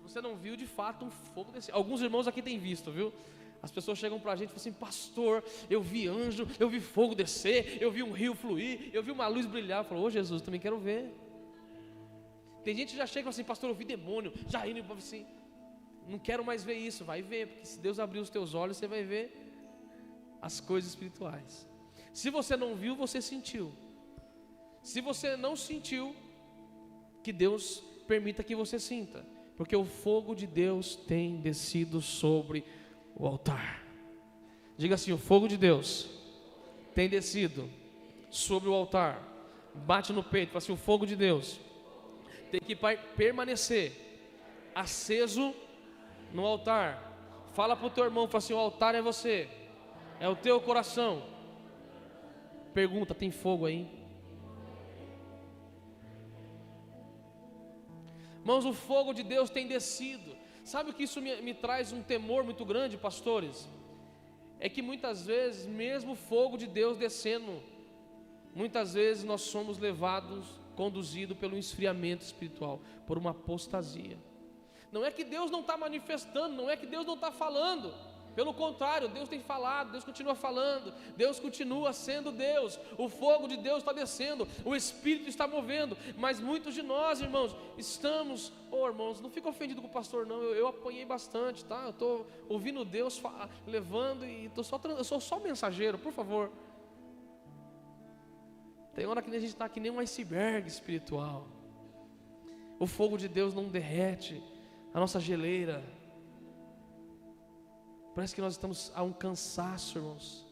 você 0.04 0.22
não 0.22 0.36
viu 0.36 0.56
de 0.56 0.66
fato 0.66 1.06
um 1.06 1.12
fogo 1.12 1.52
descer. 1.52 1.74
Alguns 1.74 2.02
irmãos 2.02 2.28
aqui 2.28 2.42
têm 2.42 2.60
visto, 2.60 2.92
viu? 2.92 3.14
As 3.62 3.72
pessoas 3.72 3.98
chegam 3.98 4.20
para 4.20 4.34
a 4.34 4.36
gente 4.36 4.50
e 4.50 4.54
falam 4.54 4.62
assim: 4.62 4.74
Pastor, 4.74 5.44
eu 5.70 5.82
vi 5.82 6.08
anjo, 6.08 6.48
eu 6.60 6.70
vi 6.70 6.80
fogo 6.80 7.16
descer, 7.16 7.82
eu 7.82 7.92
vi 7.92 8.04
um 8.04 8.12
rio 8.12 8.36
fluir, 8.36 8.90
eu 8.94 9.02
vi 9.02 9.12
uma 9.12 9.28
luz 9.28 9.46
brilhar. 9.46 9.84
Eu 9.84 9.88
falo: 9.88 10.02
Ô 10.02 10.10
Jesus, 10.10 10.42
também 10.42 10.60
quero 10.60 10.78
ver. 10.78 11.14
Tem 12.64 12.76
gente 12.76 12.92
que 12.92 12.98
já 12.98 13.08
chega 13.08 13.22
e 13.22 13.24
fala 13.24 13.30
assim: 13.32 13.44
Pastor, 13.44 13.70
eu 13.70 13.76
vi 13.76 13.86
demônio, 13.86 14.34
já 14.48 14.68
indo 14.68 14.84
assim 14.94 15.26
não 16.08 16.20
quero 16.20 16.46
mais 16.46 16.64
ver 16.64 16.76
isso, 16.76 17.04
vai 17.04 17.22
ver, 17.22 17.48
porque 17.48 17.66
se 17.66 17.80
Deus 17.80 18.00
abrir 18.00 18.20
os 18.20 18.30
teus 18.30 18.54
olhos, 18.54 18.78
você 18.78 18.88
vai 18.88 19.04
ver 19.04 19.36
as 20.42 20.60
coisas 20.60 20.92
espirituais. 20.92 21.68
Se 22.14 22.30
você 22.30 22.56
não 22.56 22.76
viu, 22.76 22.96
você 22.96 23.22
sentiu. 23.22 23.74
Se 24.84 25.02
você 25.02 25.36
não 25.36 25.56
sentiu, 25.56 26.16
que 27.24 27.34
Deus 27.34 27.84
permita 28.08 28.44
que 28.44 28.56
você 28.56 28.80
sinta, 28.80 29.26
porque 29.58 29.76
o 29.76 29.86
fogo 29.86 30.36
de 30.36 30.48
Deus 30.48 30.96
tem 30.96 31.38
descido 31.38 32.02
sobre 32.02 32.64
o 33.16 33.28
altar. 33.28 33.84
Diga 34.78 34.96
assim: 34.96 35.12
o 35.12 35.18
fogo 35.18 35.48
de 35.48 35.58
Deus 35.58 36.10
tem 36.94 37.10
descido 37.10 37.70
sobre 38.30 38.70
o 38.70 38.74
altar. 38.74 39.22
Bate 39.74 40.14
no 40.14 40.24
peito, 40.24 40.50
fala 40.50 40.58
assim: 40.60 40.74
o 40.74 40.78
fogo 40.78 41.06
de 41.06 41.16
Deus 41.16 41.60
tem 42.52 42.60
que 42.60 42.76
permanecer 43.16 43.92
aceso 44.74 45.54
no 46.34 46.46
altar. 46.46 47.02
Fala 47.54 47.76
para 47.76 47.88
o 47.88 47.90
teu 47.90 48.04
irmão, 48.04 48.28
fala 48.28 48.40
assim: 48.40 48.54
o 48.54 48.58
altar 48.58 48.96
é 48.96 49.02
você, 49.02 49.50
é 50.20 50.28
o 50.28 50.36
teu 50.36 50.60
coração. 50.60 51.24
Pergunta: 52.74 53.16
tem 53.16 53.32
fogo 53.32 53.66
aí? 53.66 54.05
Irmãos, 58.46 58.64
o 58.64 58.74
fogo 58.74 59.12
de 59.12 59.24
Deus 59.24 59.50
tem 59.50 59.66
descido. 59.66 60.38
Sabe 60.64 60.92
o 60.92 60.94
que 60.94 61.02
isso 61.02 61.20
me, 61.20 61.36
me 61.42 61.52
traz 61.52 61.92
um 61.92 62.04
temor 62.04 62.44
muito 62.44 62.64
grande, 62.64 62.96
pastores? 62.96 63.68
É 64.60 64.70
que 64.70 64.84
muitas 64.84 65.26
vezes, 65.26 65.66
mesmo 65.66 66.12
o 66.12 66.16
fogo 66.16 66.56
de 66.56 66.68
Deus 66.68 66.96
descendo, 66.96 67.60
muitas 68.54 68.94
vezes 68.94 69.24
nós 69.24 69.42
somos 69.42 69.80
levados, 69.80 70.46
conduzidos 70.76 71.36
pelo 71.36 71.58
esfriamento 71.58 72.24
espiritual, 72.24 72.80
por 73.08 73.18
uma 73.18 73.32
apostasia. 73.32 74.16
Não 74.92 75.04
é 75.04 75.10
que 75.10 75.24
Deus 75.24 75.50
não 75.50 75.62
está 75.62 75.76
manifestando, 75.76 76.56
não 76.56 76.70
é 76.70 76.78
que 76.78 76.86
Deus 76.86 77.04
não 77.04 77.16
está 77.16 77.32
falando. 77.32 77.92
Pelo 78.36 78.54
contrário, 78.54 79.08
Deus 79.08 79.30
tem 79.30 79.40
falado, 79.40 79.92
Deus 79.92 80.04
continua 80.04 80.36
falando, 80.36 80.94
Deus 81.16 81.40
continua 81.40 81.94
sendo 81.94 82.32
Deus, 82.34 82.78
o 82.98 83.08
fogo 83.08 83.48
de 83.48 83.56
Deus 83.56 83.78
está 83.78 83.94
descendo, 83.94 84.46
o 84.66 84.76
Espírito 84.76 85.30
está 85.30 85.48
movendo, 85.48 85.98
mas 86.18 86.40
muitos 86.40 86.74
de 86.74 86.82
nós, 86.82 87.22
irmãos, 87.22 87.56
estamos, 87.78 88.52
oh 88.70 88.88
irmãos, 88.88 89.22
não 89.22 89.30
fica 89.30 89.48
ofendido 89.48 89.82
com 89.82 89.88
o 89.88 89.92
pastor, 89.92 90.28
não, 90.28 90.42
eu, 90.42 90.54
eu 90.56 90.68
apanhei 90.68 91.06
bastante, 91.06 91.64
tá? 91.64 91.84
Eu 91.86 91.92
estou 91.92 92.28
ouvindo 92.50 92.84
Deus 92.84 93.22
levando 93.66 94.26
e 94.26 94.50
tô 94.50 94.64
só, 94.64 94.80
eu 94.84 95.04
sou 95.06 95.22
só 95.22 95.40
mensageiro, 95.40 95.98
por 95.98 96.12
favor. 96.12 96.52
Tem 98.94 99.06
hora 99.06 99.22
que 99.22 99.30
a 99.30 99.40
gente 99.40 99.50
está 99.50 99.70
que 99.70 99.80
nem 99.80 99.92
um 99.92 100.00
iceberg 100.00 100.68
espiritual, 100.68 101.48
o 102.78 102.86
fogo 102.86 103.18
de 103.18 103.30
Deus 103.30 103.54
não 103.54 103.70
derrete, 103.70 104.44
a 104.94 105.00
nossa 105.00 105.22
geleira. 105.22 105.82
Parece 108.16 108.34
que 108.34 108.40
nós 108.40 108.54
estamos 108.54 108.94
a 108.96 109.04
um 109.04 109.12
cansaço, 109.12 109.98
irmãos, 109.98 110.48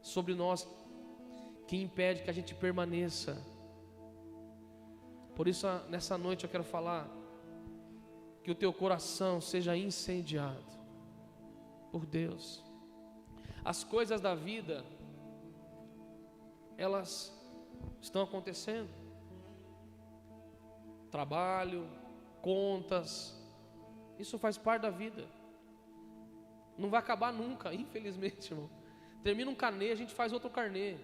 sobre 0.00 0.34
nós, 0.34 0.66
que 1.68 1.76
impede 1.76 2.22
que 2.22 2.30
a 2.30 2.32
gente 2.32 2.54
permaneça. 2.54 3.36
Por 5.36 5.46
isso, 5.46 5.66
nessa 5.90 6.16
noite 6.16 6.44
eu 6.44 6.50
quero 6.50 6.64
falar 6.64 7.06
que 8.42 8.50
o 8.50 8.54
teu 8.54 8.72
coração 8.72 9.42
seja 9.42 9.76
incendiado 9.76 10.64
por 11.92 12.06
Deus. 12.06 12.64
As 13.62 13.84
coisas 13.84 14.22
da 14.22 14.34
vida, 14.34 14.82
elas 16.78 17.30
estão 18.00 18.22
acontecendo. 18.22 18.88
Trabalho, 21.10 21.86
contas. 22.40 23.38
Isso 24.18 24.38
faz 24.38 24.56
parte 24.56 24.82
da 24.82 24.90
vida. 24.90 25.43
Não 26.76 26.90
vai 26.90 27.00
acabar 27.00 27.32
nunca, 27.32 27.72
infelizmente, 27.72 28.52
irmão. 28.52 28.68
Termina 29.22 29.50
um 29.50 29.54
carnê, 29.54 29.90
a 29.90 29.94
gente 29.94 30.12
faz 30.12 30.32
outro 30.32 30.50
carnê. 30.50 30.96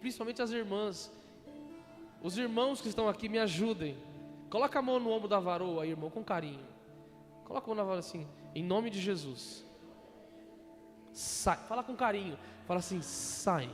Principalmente 0.00 0.42
as 0.42 0.50
irmãs. 0.50 1.12
Os 2.22 2.36
irmãos 2.36 2.80
que 2.80 2.88
estão 2.88 3.08
aqui 3.08 3.28
me 3.28 3.38
ajudem. 3.38 3.96
Coloca 4.48 4.78
a 4.78 4.82
mão 4.82 4.98
no 4.98 5.10
ombro 5.10 5.28
da 5.28 5.38
varoa 5.38 5.84
aí, 5.84 5.90
irmão, 5.90 6.10
com 6.10 6.24
carinho. 6.24 6.66
Coloca 7.44 7.66
a 7.66 7.68
mão 7.68 7.76
na 7.76 7.82
varoa 7.82 8.00
assim, 8.00 8.26
em 8.54 8.64
nome 8.64 8.90
de 8.90 9.00
Jesus. 9.00 9.64
Sai. 11.12 11.56
Fala 11.68 11.82
com 11.82 11.94
carinho. 11.94 12.38
Fala 12.66 12.80
assim, 12.80 13.00
sai. 13.02 13.70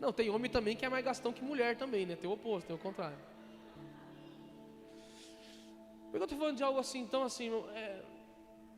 Não, 0.00 0.12
tem 0.12 0.30
homem 0.30 0.50
também 0.50 0.74
que 0.74 0.84
é 0.84 0.88
mais 0.88 1.04
gastão 1.04 1.30
que 1.30 1.44
mulher 1.44 1.76
também, 1.76 2.06
né? 2.06 2.16
Tem 2.16 2.28
o 2.28 2.32
oposto, 2.32 2.66
tem 2.66 2.74
o 2.74 2.78
contrário. 2.78 3.18
Por 6.04 6.12
que 6.12 6.16
eu 6.16 6.24
estou 6.24 6.38
falando 6.38 6.56
de 6.56 6.62
algo 6.64 6.78
assim, 6.78 7.00
então 7.00 7.22
assim, 7.22 7.50
é, 7.74 8.02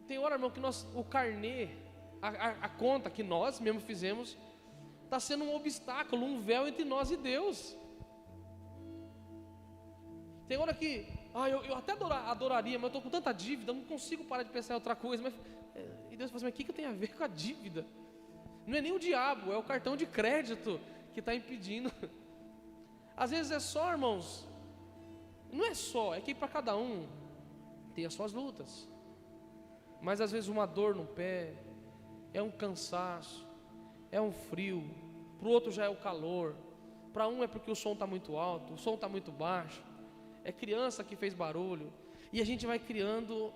tem 0.09 0.19
hora, 0.19 0.35
irmão, 0.35 0.51
que 0.51 0.59
nós, 0.59 0.85
o 0.95 1.05
carnê, 1.05 1.69
a, 2.21 2.29
a, 2.29 2.51
a 2.67 2.69
conta 2.69 3.09
que 3.09 3.23
nós 3.23 3.61
mesmo 3.61 3.81
fizemos, 3.81 4.37
está 5.05 5.21
sendo 5.21 5.45
um 5.45 5.55
obstáculo, 5.55 6.27
um 6.27 6.41
véu 6.41 6.67
entre 6.67 6.85
nós 6.85 7.13
e 7.13 7.17
Deus. 7.17 7.77
Tem 10.49 10.59
hora 10.59 10.75
que, 10.75 11.07
ah, 11.33 11.49
eu, 11.49 11.63
eu 11.65 11.77
até 11.77 11.93
adorar, 11.93 12.29
adoraria, 12.29 12.79
mas 12.79 12.83
eu 12.83 12.89
estou 12.89 13.03
com 13.03 13.11
tanta 13.11 13.33
dívida, 13.33 13.73
não 13.73 13.85
consigo 13.85 14.25
parar 14.25 14.43
de 14.43 14.51
pensar 14.51 14.75
em 14.75 14.77
outra 14.77 14.97
coisa. 14.97 15.23
Mas, 15.23 15.35
é, 15.77 15.89
e 16.11 16.17
Deus 16.17 16.31
fala 16.31 16.39
assim, 16.39 16.47
mas 16.47 16.53
o 16.53 16.57
que, 16.57 16.65
que 16.65 16.73
tem 16.73 16.85
a 16.85 16.93
ver 16.93 17.17
com 17.17 17.23
a 17.23 17.29
dívida? 17.29 17.87
Não 18.67 18.77
é 18.77 18.81
nem 18.81 18.93
o 18.93 18.99
diabo, 18.99 19.53
é 19.53 19.57
o 19.57 19.63
cartão 19.63 19.97
de 19.97 20.05
crédito 20.05 20.81
que 21.13 21.21
está 21.21 21.35
impedindo. 21.35 21.93
Às 23.17 23.31
vezes 23.31 23.53
é 23.53 23.61
só, 23.61 23.91
irmãos, 23.91 24.49
não 25.51 25.67
é 25.67 25.75
só, 25.75 26.15
é 26.15 26.21
que 26.21 26.35
para 26.35 26.49
cada 26.49 26.77
um 26.77 27.07
tem 27.95 28.07
as 28.07 28.15
suas 28.15 28.33
lutas. 28.33 28.89
Mas 30.01 30.21
às 30.21 30.33
vezes 30.33 30.49
uma 30.49 30.67
dor 30.67 30.95
no 30.95 31.07
pé, 31.07 31.55
é 32.35 32.43
um 32.43 32.51
cansaço, 32.51 33.47
é 34.11 34.21
um 34.21 34.33
frio, 34.33 34.83
para 35.39 35.49
o 35.49 35.51
outro 35.51 35.71
já 35.71 35.85
é 35.85 35.89
o 35.89 35.97
calor, 35.97 36.57
para 37.13 37.29
um 37.29 37.43
é 37.43 37.47
porque 37.47 37.71
o 37.71 37.77
som 37.77 37.93
está 37.93 38.07
muito 38.07 38.37
alto, 38.37 38.73
o 38.73 38.79
som 38.79 38.95
está 38.95 39.09
muito 39.09 39.31
baixo, 39.31 39.83
é 40.43 40.51
criança 40.51 41.05
que 41.05 41.15
fez 41.15 41.35
barulho, 41.35 41.93
e 42.33 42.41
a 42.41 42.45
gente 42.45 42.67
vai 42.67 42.79
criando 42.79 43.53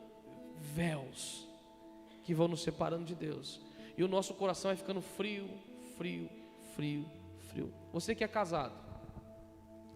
véus 0.56 1.48
que 2.22 2.34
vão 2.34 2.48
nos 2.48 2.62
separando 2.62 3.04
de 3.04 3.14
Deus, 3.14 3.60
e 3.96 4.04
o 4.04 4.08
nosso 4.08 4.34
coração 4.34 4.68
vai 4.68 4.76
ficando 4.76 5.00
frio, 5.00 5.48
frio, 5.96 6.28
frio, 6.75 7.06
frio. 7.56 7.72
Você 7.92 8.14
que 8.14 8.22
é 8.22 8.28
casado, 8.28 8.75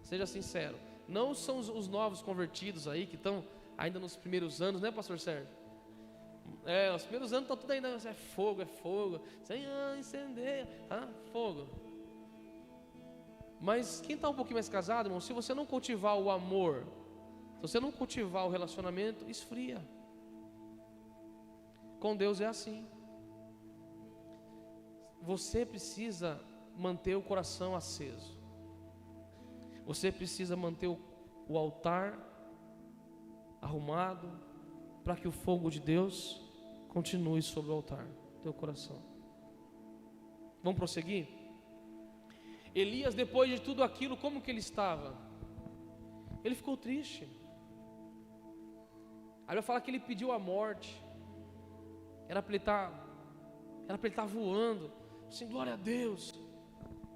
seja 0.01 0.25
sincero, 0.25 0.77
não 1.07 1.33
são 1.33 1.59
os, 1.59 1.69
os 1.69 1.87
novos 1.87 2.21
convertidos 2.21 2.87
aí 2.87 3.05
que 3.05 3.15
estão 3.15 3.45
ainda 3.77 3.99
nos 3.99 4.15
primeiros 4.15 4.61
anos, 4.61 4.81
né, 4.81 4.91
Pastor 4.91 5.19
Sérgio? 5.19 5.55
É, 6.65 6.93
os 6.93 7.03
primeiros 7.03 7.31
anos 7.31 7.43
estão 7.43 7.57
tudo 7.57 7.71
ainda, 7.71 7.89
é 7.89 8.13
fogo, 8.13 8.61
é 8.63 8.65
fogo, 8.65 9.21
Senhor, 9.43 9.97
incendeia, 9.97 10.67
tá? 10.87 11.07
Fogo. 11.31 11.67
Mas 13.59 14.01
quem 14.01 14.15
está 14.15 14.27
um 14.27 14.33
pouquinho 14.33 14.55
mais 14.55 14.67
casado, 14.67 15.05
irmão, 15.05 15.21
se 15.21 15.33
você 15.33 15.53
não 15.53 15.65
cultivar 15.67 16.17
o 16.17 16.31
amor, 16.31 16.83
se 17.57 17.61
você 17.61 17.79
não 17.79 17.91
cultivar 17.91 18.47
o 18.47 18.49
relacionamento, 18.49 19.29
esfria. 19.29 19.79
Com 21.99 22.15
Deus 22.15 22.41
é 22.41 22.47
assim. 22.47 22.87
Você 25.21 25.63
precisa 25.63 26.41
manter 26.81 27.15
o 27.15 27.21
coração 27.21 27.75
aceso. 27.75 28.37
Você 29.85 30.11
precisa 30.11 30.55
manter 30.55 30.87
o, 30.87 30.99
o 31.47 31.57
altar 31.57 32.17
arrumado 33.61 34.27
para 35.03 35.15
que 35.15 35.27
o 35.27 35.31
fogo 35.31 35.69
de 35.69 35.79
Deus 35.79 36.41
continue 36.89 37.41
sobre 37.41 37.71
o 37.71 37.75
altar 37.75 38.07
teu 38.41 38.53
coração. 38.53 38.99
Vamos 40.63 40.77
prosseguir? 40.77 41.27
Elias, 42.73 43.13
depois 43.13 43.49
de 43.49 43.61
tudo 43.61 43.83
aquilo, 43.83 44.17
como 44.17 44.41
que 44.41 44.49
ele 44.49 44.59
estava? 44.59 45.15
Ele 46.43 46.55
ficou 46.55 46.75
triste. 46.75 47.29
Aí 49.47 49.55
vai 49.55 49.61
falar 49.61 49.81
que 49.81 49.91
ele 49.91 49.99
pediu 49.99 50.31
a 50.31 50.39
morte. 50.39 51.03
Era 52.27 52.41
para 52.41 52.51
ele 52.51 52.61
estar, 52.61 52.89
tá, 52.89 53.05
era 53.87 53.97
para 53.97 54.07
ele 54.07 54.13
estar 54.13 54.27
tá 54.27 54.27
voando. 54.27 54.91
Assim, 55.27 55.47
glória 55.47 55.73
a 55.73 55.77
Deus. 55.77 56.33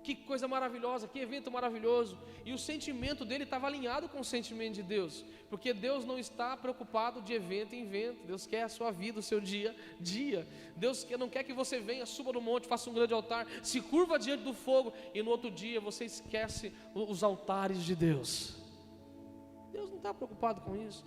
Que 0.05 0.13
coisa 0.13 0.47
maravilhosa, 0.47 1.07
que 1.07 1.17
evento 1.17 1.49
maravilhoso. 1.51 2.15
E 2.45 2.53
o 2.53 2.59
sentimento 2.59 3.25
dele 3.25 3.43
estava 3.43 3.65
alinhado 3.65 4.07
com 4.07 4.19
o 4.19 4.23
sentimento 4.23 4.75
de 4.75 4.83
Deus, 4.83 5.25
porque 5.49 5.73
Deus 5.73 6.05
não 6.05 6.17
está 6.19 6.55
preocupado 6.55 7.23
de 7.23 7.33
evento 7.33 7.73
em 7.73 7.81
evento. 7.81 8.19
Deus 8.31 8.45
quer 8.45 8.61
a 8.61 8.69
sua 8.69 8.91
vida, 8.91 9.19
o 9.19 9.23
seu 9.23 9.41
dia 9.41 9.75
dia. 9.99 10.47
Deus 10.75 11.07
não 11.17 11.27
quer 11.27 11.43
que 11.43 11.53
você 11.53 11.79
venha, 11.79 12.05
suba 12.05 12.31
no 12.33 12.39
monte, 12.39 12.67
faça 12.67 12.87
um 12.87 12.93
grande 12.93 13.15
altar, 13.15 13.47
se 13.63 13.81
curva 13.81 14.19
diante 14.19 14.43
do 14.43 14.53
fogo 14.53 14.93
e 15.11 15.23
no 15.23 15.31
outro 15.31 15.49
dia 15.49 15.81
você 15.81 16.05
esquece 16.05 16.71
os 16.93 17.23
altares 17.23 17.83
de 17.83 17.95
Deus. 17.95 18.55
Deus 19.71 19.89
não 19.89 19.97
está 19.97 20.13
preocupado 20.13 20.61
com 20.61 20.75
isso. 20.75 21.03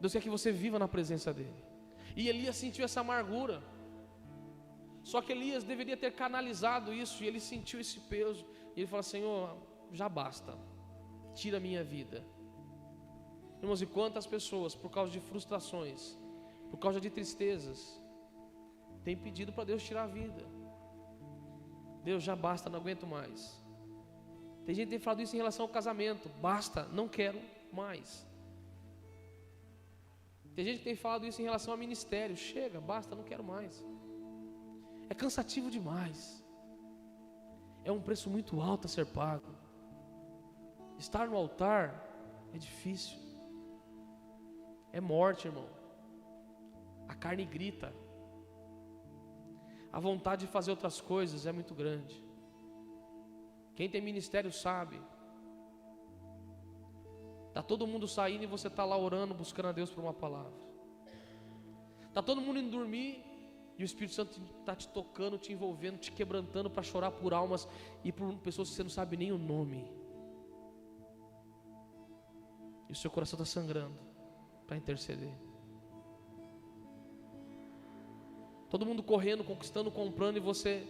Deus 0.00 0.12
quer 0.12 0.20
que 0.20 0.36
você 0.38 0.50
viva 0.50 0.76
na 0.76 0.88
presença 0.88 1.32
dele. 1.32 1.54
E 2.16 2.28
Elias 2.28 2.56
sentiu 2.56 2.84
essa 2.84 3.00
amargura. 3.00 3.62
Só 5.04 5.20
que 5.20 5.32
Elias 5.32 5.62
deveria 5.64 5.96
ter 5.96 6.12
canalizado 6.12 6.92
isso 6.92 7.22
e 7.22 7.26
ele 7.26 7.38
sentiu 7.38 7.78
esse 7.78 8.00
peso. 8.00 8.44
E 8.74 8.80
ele 8.80 8.86
falou: 8.86 9.02
Senhor, 9.02 9.56
já 9.92 10.08
basta, 10.08 10.58
tira 11.34 11.58
a 11.58 11.60
minha 11.60 11.84
vida. 11.84 12.24
Irmãos, 13.60 13.82
e 13.82 13.86
quantas 13.86 14.26
pessoas, 14.26 14.74
por 14.74 14.90
causa 14.90 15.12
de 15.12 15.20
frustrações, 15.20 16.18
por 16.70 16.78
causa 16.78 17.00
de 17.00 17.10
tristezas, 17.10 17.80
têm 19.04 19.16
pedido 19.16 19.52
para 19.52 19.64
Deus 19.64 19.82
tirar 19.82 20.04
a 20.04 20.06
vida? 20.06 20.44
Deus, 22.02 22.22
já 22.22 22.34
basta, 22.34 22.70
não 22.70 22.80
aguento 22.80 23.06
mais. 23.06 23.62
Tem 24.64 24.74
gente 24.74 24.86
que 24.86 24.94
tem 24.96 24.98
falado 24.98 25.22
isso 25.22 25.34
em 25.36 25.38
relação 25.38 25.66
ao 25.66 25.72
casamento: 25.78 26.28
basta, 26.40 26.84
não 26.88 27.06
quero 27.08 27.40
mais. 27.70 28.26
Tem 30.54 30.64
gente 30.64 30.78
que 30.78 30.84
tem 30.84 30.96
falado 30.96 31.26
isso 31.26 31.42
em 31.42 31.44
relação 31.44 31.72
ao 31.74 31.78
ministério: 31.78 32.36
chega, 32.36 32.80
basta, 32.80 33.14
não 33.14 33.24
quero 33.24 33.44
mais. 33.44 33.84
É 35.08 35.14
cansativo 35.14 35.70
demais. 35.70 36.42
É 37.84 37.92
um 37.92 38.00
preço 38.00 38.30
muito 38.30 38.60
alto 38.60 38.86
a 38.86 38.88
ser 38.88 39.06
pago. 39.06 39.54
Estar 40.98 41.28
no 41.28 41.36
altar 41.36 42.02
é 42.52 42.58
difícil. 42.58 43.18
É 44.92 45.00
morte, 45.00 45.48
irmão. 45.48 45.68
A 47.08 47.14
carne 47.14 47.44
grita. 47.44 47.92
A 49.92 50.00
vontade 50.00 50.46
de 50.46 50.52
fazer 50.52 50.70
outras 50.70 51.00
coisas 51.00 51.46
é 51.46 51.52
muito 51.52 51.74
grande. 51.74 52.24
Quem 53.74 53.88
tem 53.88 54.00
ministério 54.00 54.52
sabe. 54.52 55.00
Está 57.48 57.62
todo 57.62 57.86
mundo 57.86 58.08
saindo 58.08 58.44
e 58.44 58.46
você 58.46 58.68
está 58.68 58.84
lá 58.84 58.96
orando, 58.96 59.34
buscando 59.34 59.68
a 59.68 59.72
Deus 59.72 59.90
por 59.90 60.02
uma 60.02 60.14
palavra. 60.14 60.52
Está 62.08 62.22
todo 62.22 62.40
mundo 62.40 62.58
indo 62.58 62.70
dormir 62.70 63.33
e 63.76 63.82
o 63.82 63.84
Espírito 63.84 64.14
Santo 64.14 64.40
está 64.60 64.74
te 64.74 64.88
tocando, 64.88 65.36
te 65.36 65.52
envolvendo, 65.52 65.98
te 65.98 66.12
quebrantando 66.12 66.70
para 66.70 66.82
chorar 66.82 67.10
por 67.10 67.34
almas 67.34 67.68
e 68.04 68.12
por 68.12 68.32
pessoas 68.36 68.70
que 68.70 68.76
você 68.76 68.82
não 68.84 68.90
sabe 68.90 69.16
nem 69.16 69.32
o 69.32 69.38
nome. 69.38 69.84
E 72.88 72.92
o 72.92 72.94
seu 72.94 73.10
coração 73.10 73.36
está 73.36 73.44
sangrando 73.44 73.98
para 74.66 74.76
interceder. 74.76 75.34
Todo 78.70 78.86
mundo 78.86 79.02
correndo, 79.02 79.42
conquistando, 79.42 79.90
comprando 79.90 80.36
e 80.36 80.40
você 80.40 80.86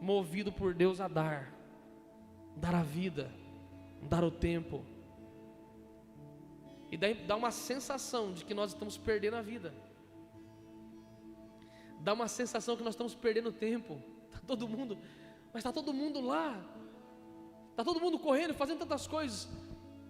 movido 0.00 0.52
por 0.52 0.72
Deus 0.72 1.00
a 1.00 1.08
dar, 1.08 1.52
dar 2.56 2.74
a 2.76 2.82
vida, 2.82 3.32
dar 4.08 4.22
o 4.22 4.30
tempo. 4.30 4.84
E 6.92 6.96
dá 6.96 7.36
uma 7.36 7.50
sensação 7.50 8.32
de 8.32 8.44
que 8.44 8.54
nós 8.54 8.72
estamos 8.72 8.96
perdendo 8.96 9.36
a 9.36 9.42
vida 9.42 9.89
dá 12.00 12.12
uma 12.12 12.28
sensação 12.28 12.76
que 12.76 12.82
nós 12.82 12.94
estamos 12.94 13.14
perdendo 13.14 13.52
tempo. 13.52 14.00
Está 14.26 14.40
todo 14.46 14.68
mundo, 14.68 14.98
mas 15.52 15.60
está 15.60 15.72
todo 15.72 15.92
mundo 15.92 16.20
lá. 16.20 16.60
Está 17.70 17.84
todo 17.84 18.00
mundo 18.00 18.18
correndo, 18.18 18.54
fazendo 18.54 18.78
tantas 18.78 19.06
coisas. 19.06 19.48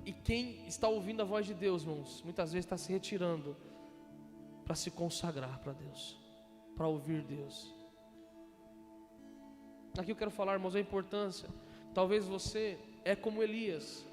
E 0.04 0.12
quem 0.12 0.66
está 0.66 0.88
ouvindo 0.88 1.20
a 1.22 1.24
voz 1.24 1.46
de 1.46 1.54
Deus, 1.54 1.82
irmãos, 1.82 2.22
muitas 2.22 2.52
vezes 2.52 2.64
está 2.64 2.76
se 2.76 2.92
retirando 2.92 3.56
para 4.64 4.74
se 4.74 4.90
consagrar 4.90 5.58
para 5.60 5.72
Deus, 5.72 6.18
para 6.76 6.86
ouvir 6.86 7.22
Deus. 7.22 7.74
Aqui 9.98 10.12
eu 10.12 10.16
quero 10.16 10.30
falar, 10.30 10.54
irmãos, 10.54 10.74
a 10.74 10.80
importância. 10.80 11.48
Talvez 11.92 12.24
você 12.24 12.78
é 13.04 13.16
como 13.16 13.42
Elias 13.42 14.06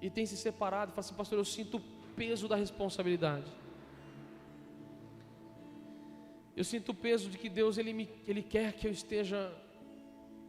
e 0.00 0.08
tem 0.08 0.24
se 0.26 0.36
separado 0.36 0.92
fala 0.92 1.00
assim, 1.00 1.14
pastor, 1.14 1.38
eu 1.38 1.44
sinto 1.44 1.78
o 1.78 1.80
peso 2.14 2.46
da 2.46 2.56
responsabilidade. 2.56 3.50
Eu 6.58 6.64
sinto 6.64 6.88
o 6.88 6.94
peso 6.94 7.30
de 7.30 7.38
que 7.38 7.48
Deus 7.48 7.78
ele, 7.78 7.92
me, 7.92 8.10
ele 8.26 8.42
quer 8.42 8.72
que 8.72 8.84
eu 8.84 8.90
esteja 8.90 9.56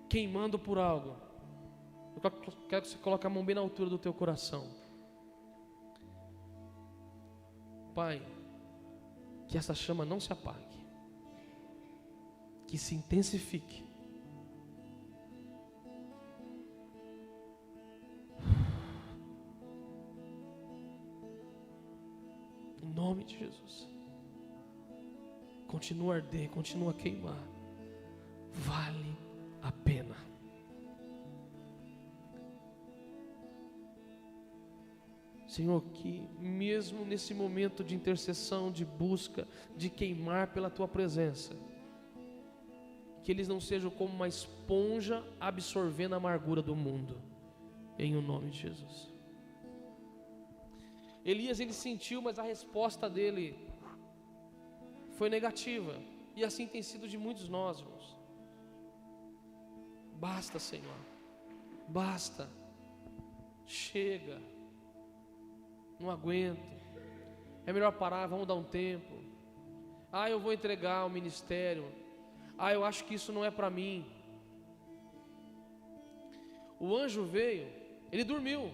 queimando 0.09 0.57
por 0.57 0.79
algo. 0.79 1.15
Eu 2.15 2.31
quero 2.67 2.81
que 2.81 2.87
você 2.87 2.97
coloque 2.97 3.27
a 3.27 3.29
mão 3.29 3.45
bem 3.45 3.53
na 3.53 3.61
altura 3.61 3.91
do 3.91 3.99
teu 3.99 4.11
coração. 4.11 4.67
Pai, 7.93 8.25
que 9.47 9.55
essa 9.55 9.75
chama 9.75 10.03
não 10.03 10.19
se 10.19 10.33
apague, 10.33 10.83
que 12.65 12.75
se 12.75 12.95
intensifique. 12.95 13.85
Em 22.81 22.87
nome 22.95 23.25
de 23.25 23.37
Jesus. 23.37 23.98
Continua 25.69 26.15
a 26.15 26.17
arder, 26.17 26.49
continua 26.49 26.91
a 26.91 26.93
queimar. 26.93 27.47
Vale 28.51 29.15
a 29.61 29.71
pena. 29.71 30.17
Senhor, 35.47 35.81
que 35.93 36.21
mesmo 36.39 37.05
nesse 37.05 37.33
momento 37.33 37.83
de 37.83 37.95
intercessão, 37.95 38.71
de 38.71 38.83
busca, 38.83 39.47
de 39.77 39.89
queimar 39.89 40.47
pela 40.47 40.69
tua 40.69 40.87
presença, 40.87 41.55
que 43.23 43.31
eles 43.31 43.47
não 43.47 43.59
sejam 43.59 43.91
como 43.91 44.13
uma 44.13 44.27
esponja 44.27 45.23
absorvendo 45.39 46.13
a 46.13 46.17
amargura 46.17 46.61
do 46.63 46.75
mundo, 46.75 47.21
em 47.97 48.15
o 48.15 48.21
nome 48.21 48.49
de 48.49 48.59
Jesus. 48.59 49.11
Elias 51.23 51.59
ele 51.59 51.73
sentiu, 51.73 52.21
mas 52.21 52.39
a 52.39 52.43
resposta 52.43 53.09
dele 53.09 53.68
foi 55.19 55.29
negativa, 55.29 55.95
e 56.35 56.43
assim 56.43 56.65
tem 56.73 56.81
sido 56.81 57.07
de 57.13 57.17
muitos 57.17 57.47
nós, 57.57 57.79
irmãos. 57.79 58.17
Basta, 60.25 60.57
Senhor, 60.59 60.99
basta, 61.87 62.49
chega 63.65 64.37
não 65.99 66.09
aguento, 66.09 66.63
é 67.65 67.73
melhor 67.73 67.91
parar, 67.91 68.25
vamos 68.25 68.47
dar 68.47 68.55
um 68.55 68.63
tempo. 68.63 69.13
Ah, 70.11 70.29
eu 70.29 70.39
vou 70.39 70.53
entregar 70.53 71.05
o 71.05 71.09
ministério. 71.09 71.85
Ah, 72.57 72.73
eu 72.73 72.83
acho 72.85 73.03
que 73.05 73.15
isso 73.15 73.33
não 73.33 73.43
é 73.43 73.51
para 73.51 73.69
mim. 73.69 74.05
O 76.79 76.95
anjo 76.95 77.25
veio, 77.25 77.67
ele 78.11 78.23
dormiu. 78.23 78.71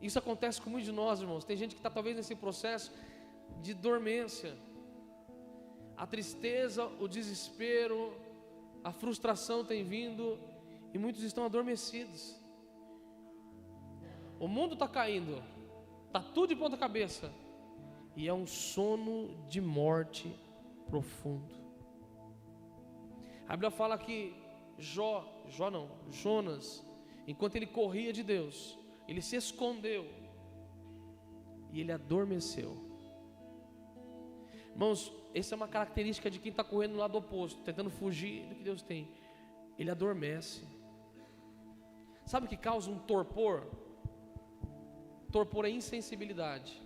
Isso 0.00 0.18
acontece 0.18 0.62
com 0.62 0.70
muitos 0.70 0.86
de 0.86 0.92
nós, 0.92 1.20
irmãos. 1.20 1.44
Tem 1.44 1.56
gente 1.56 1.74
que 1.74 1.80
está 1.80 1.90
talvez 1.90 2.16
nesse 2.16 2.34
processo 2.36 2.92
de 3.60 3.74
dormência. 3.74 4.56
A 6.00 6.06
tristeza, 6.06 6.86
o 6.98 7.06
desespero, 7.06 7.98
a 8.82 8.90
frustração 8.90 9.62
tem 9.62 9.84
vindo 9.84 10.38
e 10.94 10.98
muitos 10.98 11.22
estão 11.22 11.44
adormecidos. 11.44 12.22
O 14.38 14.48
mundo 14.48 14.72
está 14.72 14.88
caindo, 14.88 15.42
Está 16.06 16.20
tudo 16.20 16.48
de 16.48 16.56
ponta 16.56 16.76
cabeça. 16.76 17.30
E 18.16 18.26
é 18.26 18.34
um 18.34 18.46
sono 18.46 19.28
de 19.46 19.60
morte 19.60 20.34
profundo. 20.88 21.54
A 23.46 23.52
Bíblia 23.52 23.70
fala 23.70 23.96
que 23.96 24.34
Jó, 24.76 25.24
Jó 25.46 25.70
não, 25.70 25.88
Jonas, 26.10 26.84
enquanto 27.28 27.56
ele 27.56 27.66
corria 27.66 28.12
de 28.12 28.24
Deus, 28.24 28.78
ele 29.06 29.20
se 29.20 29.36
escondeu 29.36 30.04
e 31.72 31.80
ele 31.80 31.92
adormeceu. 31.92 32.76
Irmãos, 34.72 35.12
essa 35.34 35.54
é 35.54 35.56
uma 35.56 35.68
característica 35.68 36.30
de 36.30 36.38
quem 36.38 36.50
está 36.50 36.64
correndo 36.64 36.92
no 36.92 36.98
lado 36.98 37.16
oposto, 37.16 37.62
tentando 37.62 37.90
fugir 37.90 38.46
do 38.46 38.54
que 38.54 38.62
Deus 38.62 38.82
tem. 38.82 39.08
Ele 39.78 39.90
adormece. 39.90 40.64
Sabe 42.26 42.46
o 42.46 42.48
que 42.48 42.56
causa 42.56 42.90
um 42.90 42.98
torpor? 42.98 43.66
torpor 45.30 45.64
é 45.64 45.70
insensibilidade. 45.70 46.80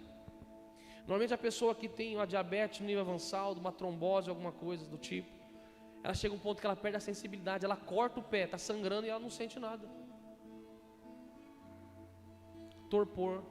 Normalmente 1.00 1.35
a 1.35 1.38
pessoa 1.38 1.74
que 1.74 1.88
tem 1.88 2.16
uma 2.16 2.26
diabetes 2.26 2.80
no 2.80 2.87
nível 2.87 3.02
avançado, 3.02 3.61
uma 3.61 3.72
trombose, 3.72 4.30
alguma 4.30 4.52
coisa 4.52 4.87
do 4.87 4.96
tipo, 4.96 5.28
ela 6.02 6.14
chega 6.14 6.35
a 6.35 6.37
um 6.37 6.40
ponto 6.40 6.61
que 6.61 6.66
ela 6.66 6.76
perde 6.76 6.96
a 6.96 7.00
sensibilidade, 7.00 7.64
ela 7.64 7.76
corta 7.76 8.20
o 8.20 8.22
pé, 8.22 8.44
está 8.44 8.59
sangrando 8.59 9.07
e 9.07 9.11
ela 9.11 9.18
não 9.18 9.30
sente 9.30 9.59
nada. 9.59 9.88
Torpor. 12.90 13.42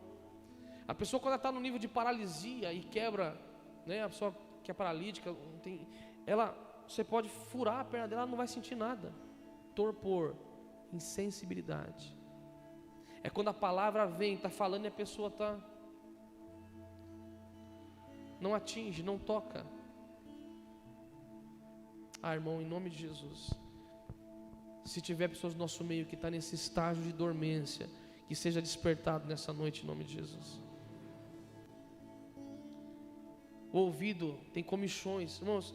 A 0.87 0.93
pessoa 0.93 1.19
quando 1.19 1.33
ela 1.33 1.37
está 1.37 1.51
no 1.51 1.59
nível 1.59 1.79
de 1.79 1.87
paralisia 1.87 2.71
e 2.71 2.83
quebra, 2.83 3.39
né, 3.85 4.03
a 4.03 4.09
pessoa 4.09 4.33
que 4.63 4.71
é 4.71 4.73
paralítica, 4.73 5.35
tem, 5.61 5.87
ela, 6.25 6.55
você 6.87 7.03
pode 7.03 7.29
furar 7.29 7.79
a 7.81 7.85
perna 7.85 8.07
dela, 8.07 8.21
ela 8.21 8.31
não 8.31 8.37
vai 8.37 8.47
sentir 8.47 8.75
nada. 8.75 9.13
Torpor, 9.75 10.35
insensibilidade. 10.91 12.15
É 13.21 13.29
quando 13.29 13.49
a 13.49 13.53
palavra 13.53 14.05
vem, 14.05 14.33
está 14.35 14.49
falando 14.49 14.85
e 14.85 14.87
a 14.87 14.91
pessoa 14.91 15.27
está. 15.29 15.57
Não 18.39 18.53
atinge, 18.53 19.01
não 19.01 19.17
toca. 19.17 19.65
Ah, 22.21 22.33
irmão, 22.35 22.61
em 22.61 22.65
nome 22.65 22.89
de 22.89 22.97
Jesus. 22.97 23.51
Se 24.85 25.01
tiver 25.01 25.29
pessoas 25.29 25.53
no 25.53 25.59
nosso 25.59 25.83
meio 25.83 26.05
que 26.05 26.15
está 26.15 26.29
nesse 26.29 26.55
estágio 26.55 27.03
de 27.03 27.13
dormência, 27.13 27.89
que 28.27 28.35
seja 28.35 28.61
despertado 28.61 29.27
nessa 29.27 29.51
noite 29.53 29.83
em 29.83 29.87
nome 29.87 30.03
de 30.03 30.13
Jesus. 30.13 30.62
O 33.73 33.79
ouvido 33.79 34.39
tem 34.53 34.63
comichões, 34.63 35.39
irmãos. 35.39 35.73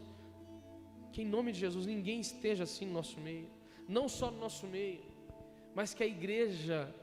Que 1.12 1.22
em 1.22 1.26
nome 1.26 1.50
de 1.52 1.58
Jesus 1.58 1.84
ninguém 1.84 2.20
esteja 2.20 2.62
assim 2.62 2.86
no 2.86 2.92
nosso 2.92 3.18
meio, 3.20 3.50
não 3.88 4.08
só 4.08 4.30
no 4.30 4.38
nosso 4.38 4.66
meio, 4.66 5.02
mas 5.74 5.92
que 5.92 6.04
a 6.04 6.06
igreja 6.06 6.94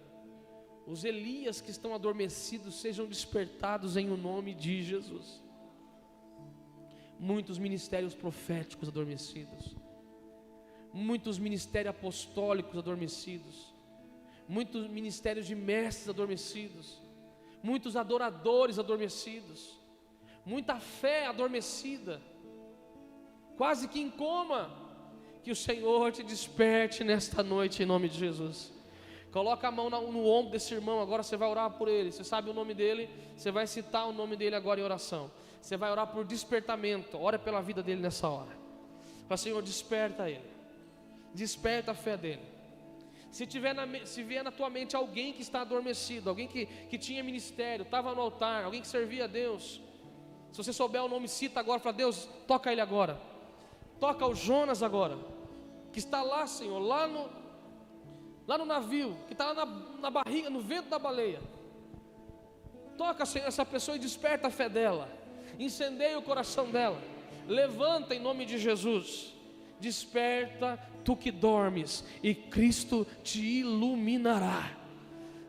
os 0.87 1.03
Elias 1.03 1.59
que 1.59 1.71
estão 1.71 1.95
adormecidos 1.95 2.75
sejam 2.75 3.07
despertados 3.07 3.97
em 3.97 4.09
o 4.09 4.15
nome 4.15 4.53
de 4.53 4.83
Jesus. 4.83 5.43
Muitos 7.19 7.57
ministérios 7.57 8.13
proféticos 8.13 8.89
adormecidos, 8.89 9.75
muitos 10.93 11.39
ministérios 11.39 11.89
apostólicos 11.95 12.77
adormecidos, 12.77 13.73
muitos 14.47 14.87
ministérios 14.87 15.47
de 15.47 15.55
mestres 15.55 16.07
adormecidos, 16.07 17.01
muitos 17.63 17.95
adoradores 17.95 18.77
adormecidos, 18.77 19.79
muita 20.45 20.79
fé 20.79 21.25
adormecida, 21.25 22.21
quase 23.57 23.87
que 23.87 23.99
em 23.99 24.09
coma. 24.09 24.83
Que 25.43 25.51
o 25.51 25.55
Senhor 25.55 26.11
te 26.11 26.23
desperte 26.23 27.03
nesta 27.03 27.43
noite 27.43 27.83
em 27.83 27.85
nome 27.85 28.09
de 28.09 28.17
Jesus. 28.17 28.73
Coloca 29.31 29.67
a 29.67 29.71
mão 29.71 29.91
no, 29.91 30.11
no 30.11 30.25
ombro 30.25 30.51
desse 30.51 30.73
irmão, 30.73 30.99
agora 30.99 31.21
você 31.21 31.37
vai 31.37 31.47
orar 31.47 31.69
por 31.71 31.87
ele. 31.87 32.11
Você 32.11 32.23
sabe 32.23 32.49
o 32.49 32.53
nome 32.53 32.73
dele, 32.73 33.07
você 33.37 33.51
vai 33.51 33.67
citar 33.67 34.07
o 34.07 34.11
nome 34.11 34.35
dele 34.35 34.55
agora 34.55 34.79
em 34.79 34.83
oração. 34.83 35.29
Você 35.61 35.77
vai 35.77 35.91
orar 35.91 36.07
por 36.07 36.25
despertamento. 36.25 37.17
Ora 37.17 37.37
pela 37.37 37.61
vida 37.61 37.83
dele 37.83 38.01
nessa 38.01 38.27
hora. 38.27 38.57
Fala, 39.27 39.37
Senhor, 39.37 39.61
desperta 39.61 40.29
ele. 40.29 40.49
Desperta 41.33 41.91
a 41.91 41.95
fé 41.95 42.17
dele. 42.17 42.41
Se, 43.29 43.45
tiver 43.45 43.75
na, 43.75 43.85
se 44.05 44.23
vier 44.23 44.43
na 44.43 44.51
tua 44.51 44.69
mente 44.69 44.95
alguém 44.95 45.33
que 45.33 45.41
está 45.41 45.61
adormecido, 45.61 46.29
alguém 46.29 46.47
que, 46.47 46.65
que 46.65 46.97
tinha 46.97 47.21
ministério, 47.21 47.83
estava 47.83 48.15
no 48.15 48.21
altar, 48.21 48.63
alguém 48.63 48.81
que 48.81 48.87
servia 48.87 49.25
a 49.25 49.27
Deus. 49.27 49.81
Se 50.55 50.63
você 50.63 50.71
souber 50.71 51.03
o 51.03 51.09
nome, 51.09 51.27
cita 51.27 51.59
agora, 51.59 51.81
fala, 51.81 51.97
Deus, 51.97 52.29
toca 52.47 52.71
ele 52.71 52.79
agora. 52.79 53.19
Toca 53.99 54.25
o 54.25 54.33
Jonas 54.33 54.81
agora. 54.81 55.17
Que 55.91 55.99
está 55.99 56.23
lá, 56.23 56.47
Senhor, 56.47 56.79
lá 56.79 57.05
no, 57.05 57.29
lá 58.47 58.57
no 58.57 58.65
navio, 58.65 59.17
que 59.27 59.33
está 59.33 59.51
lá 59.51 59.53
na, 59.53 59.65
na 59.99 60.09
barriga, 60.09 60.49
no 60.49 60.61
vento 60.61 60.87
da 60.87 60.97
baleia. 60.97 61.41
Toca, 62.97 63.25
Senhor, 63.25 63.45
essa 63.45 63.65
pessoa 63.65 63.97
e 63.97 63.99
desperta 63.99 64.47
a 64.47 64.49
fé 64.49 64.69
dela, 64.69 65.09
incendeia 65.59 66.17
o 66.17 66.21
coração 66.21 66.71
dela, 66.71 67.01
levanta 67.45 68.15
em 68.15 68.19
nome 68.21 68.45
de 68.45 68.57
Jesus, 68.57 69.33
desperta 69.77 70.79
tu 71.03 71.17
que 71.17 71.31
dormes, 71.31 72.05
e 72.23 72.33
Cristo 72.33 73.05
te 73.25 73.41
iluminará. 73.41 74.71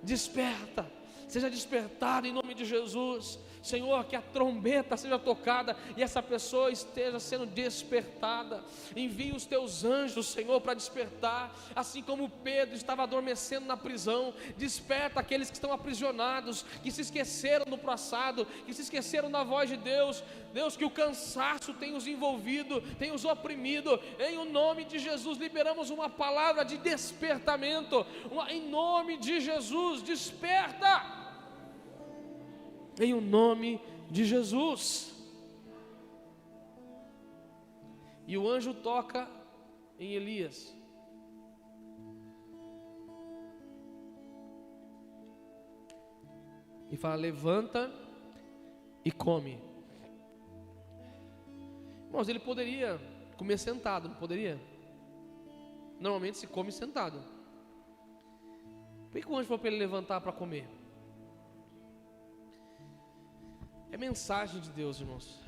Desperta, 0.02 0.84
seja 1.28 1.50
despertado 1.50 2.26
em 2.26 2.32
nome 2.32 2.54
de 2.54 2.64
Jesus. 2.64 3.38
Senhor, 3.66 4.04
que 4.04 4.14
a 4.14 4.22
trombeta 4.22 4.96
seja 4.96 5.18
tocada 5.18 5.76
e 5.96 6.02
essa 6.02 6.22
pessoa 6.22 6.70
esteja 6.70 7.18
sendo 7.18 7.44
despertada. 7.44 8.62
Envie 8.94 9.32
os 9.32 9.44
teus 9.44 9.82
anjos, 9.84 10.28
Senhor, 10.28 10.60
para 10.60 10.74
despertar, 10.74 11.52
assim 11.74 12.00
como 12.00 12.30
Pedro 12.30 12.76
estava 12.76 13.02
adormecendo 13.02 13.66
na 13.66 13.76
prisão. 13.76 14.32
Desperta 14.56 15.18
aqueles 15.18 15.50
que 15.50 15.56
estão 15.56 15.72
aprisionados, 15.72 16.64
que 16.82 16.92
se 16.92 17.00
esqueceram 17.00 17.64
do 17.64 17.76
passado, 17.76 18.46
que 18.64 18.72
se 18.72 18.82
esqueceram 18.82 19.30
da 19.30 19.42
voz 19.42 19.68
de 19.68 19.76
Deus. 19.76 20.22
Deus, 20.56 20.74
que 20.74 20.86
o 20.86 20.90
cansaço 20.90 21.74
tem 21.74 21.94
os 21.94 22.06
envolvido, 22.06 22.80
tem 22.98 23.12
os 23.12 23.26
oprimido. 23.26 24.00
Em 24.18 24.38
o 24.38 24.46
nome 24.46 24.86
de 24.86 24.98
Jesus, 24.98 25.36
liberamos 25.38 25.90
uma 25.90 26.08
palavra 26.08 26.64
de 26.64 26.78
despertamento. 26.78 28.06
Uma, 28.30 28.50
em 28.50 28.62
nome 28.70 29.18
de 29.18 29.38
Jesus, 29.38 30.00
desperta 30.00 30.94
em 32.98 33.12
o 33.12 33.20
nome 33.20 33.78
de 34.10 34.24
Jesus. 34.24 35.14
E 38.26 38.38
o 38.38 38.48
anjo 38.48 38.72
toca 38.72 39.28
em 39.98 40.14
Elias. 40.14 40.74
E 46.90 46.96
fala: 46.96 47.16
Levanta 47.16 47.92
e 49.04 49.12
come. 49.12 49.75
Irmãos, 52.16 52.30
ele 52.30 52.38
poderia 52.38 52.98
comer 53.36 53.58
sentado, 53.58 54.08
não 54.08 54.16
poderia? 54.16 54.58
Normalmente 56.00 56.38
se 56.38 56.46
come 56.46 56.72
sentado. 56.72 57.22
Por 59.10 59.20
que 59.20 59.28
o 59.28 59.36
anjo 59.36 59.46
falou 59.46 59.58
para 59.58 59.68
ele 59.68 59.76
levantar 59.76 60.22
para 60.22 60.32
comer? 60.32 60.66
É 63.92 63.98
mensagem 63.98 64.62
de 64.62 64.70
Deus, 64.70 64.98
irmãos. 64.98 65.38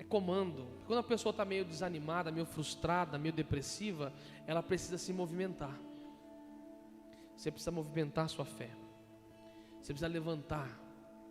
é 0.00 0.02
comando. 0.02 0.66
Quando 0.88 0.98
a 0.98 1.04
pessoa 1.04 1.30
está 1.30 1.44
meio 1.44 1.64
desanimada, 1.64 2.32
meio 2.32 2.44
frustrada, 2.44 3.16
meio 3.16 3.32
depressiva, 3.32 4.12
ela 4.48 4.64
precisa 4.64 4.98
se 4.98 5.12
movimentar. 5.12 5.78
Você 7.36 7.52
precisa 7.52 7.70
movimentar 7.70 8.28
sua 8.28 8.44
fé. 8.44 8.70
Você 9.80 9.92
precisa 9.92 10.08
levantar. 10.08 10.68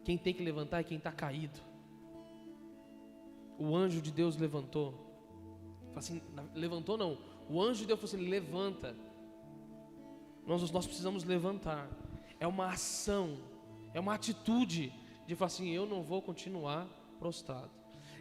Quem 0.05 0.17
tem 0.17 0.33
que 0.33 0.41
levantar 0.41 0.79
é 0.79 0.83
quem 0.85 0.97
está 0.97 1.11
caído. 1.11 1.59
O 3.57 3.75
anjo 3.75 4.01
de 4.01 4.11
Deus 4.11 4.37
levantou. 4.37 4.93
Assim, 5.95 6.21
levantou 6.53 6.97
não. 6.97 7.17
O 7.49 7.61
anjo 7.61 7.81
de 7.81 7.87
Deus 7.87 7.99
falou 7.99 8.15
assim: 8.15 8.29
levanta. 8.29 8.95
Nós, 10.45 10.69
nós 10.71 10.85
precisamos 10.85 11.23
levantar. 11.23 11.89
É 12.39 12.47
uma 12.47 12.67
ação, 12.67 13.37
é 13.93 13.99
uma 13.99 14.13
atitude 14.13 14.93
de 15.25 15.35
falar 15.35 15.47
assim: 15.47 15.69
eu 15.69 15.85
não 15.85 16.03
vou 16.03 16.21
continuar 16.21 16.87
prostrado. 17.19 17.71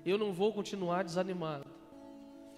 Eu 0.04 0.16
não 0.16 0.32
vou 0.32 0.52
continuar 0.52 1.02
desanimado. 1.02 1.66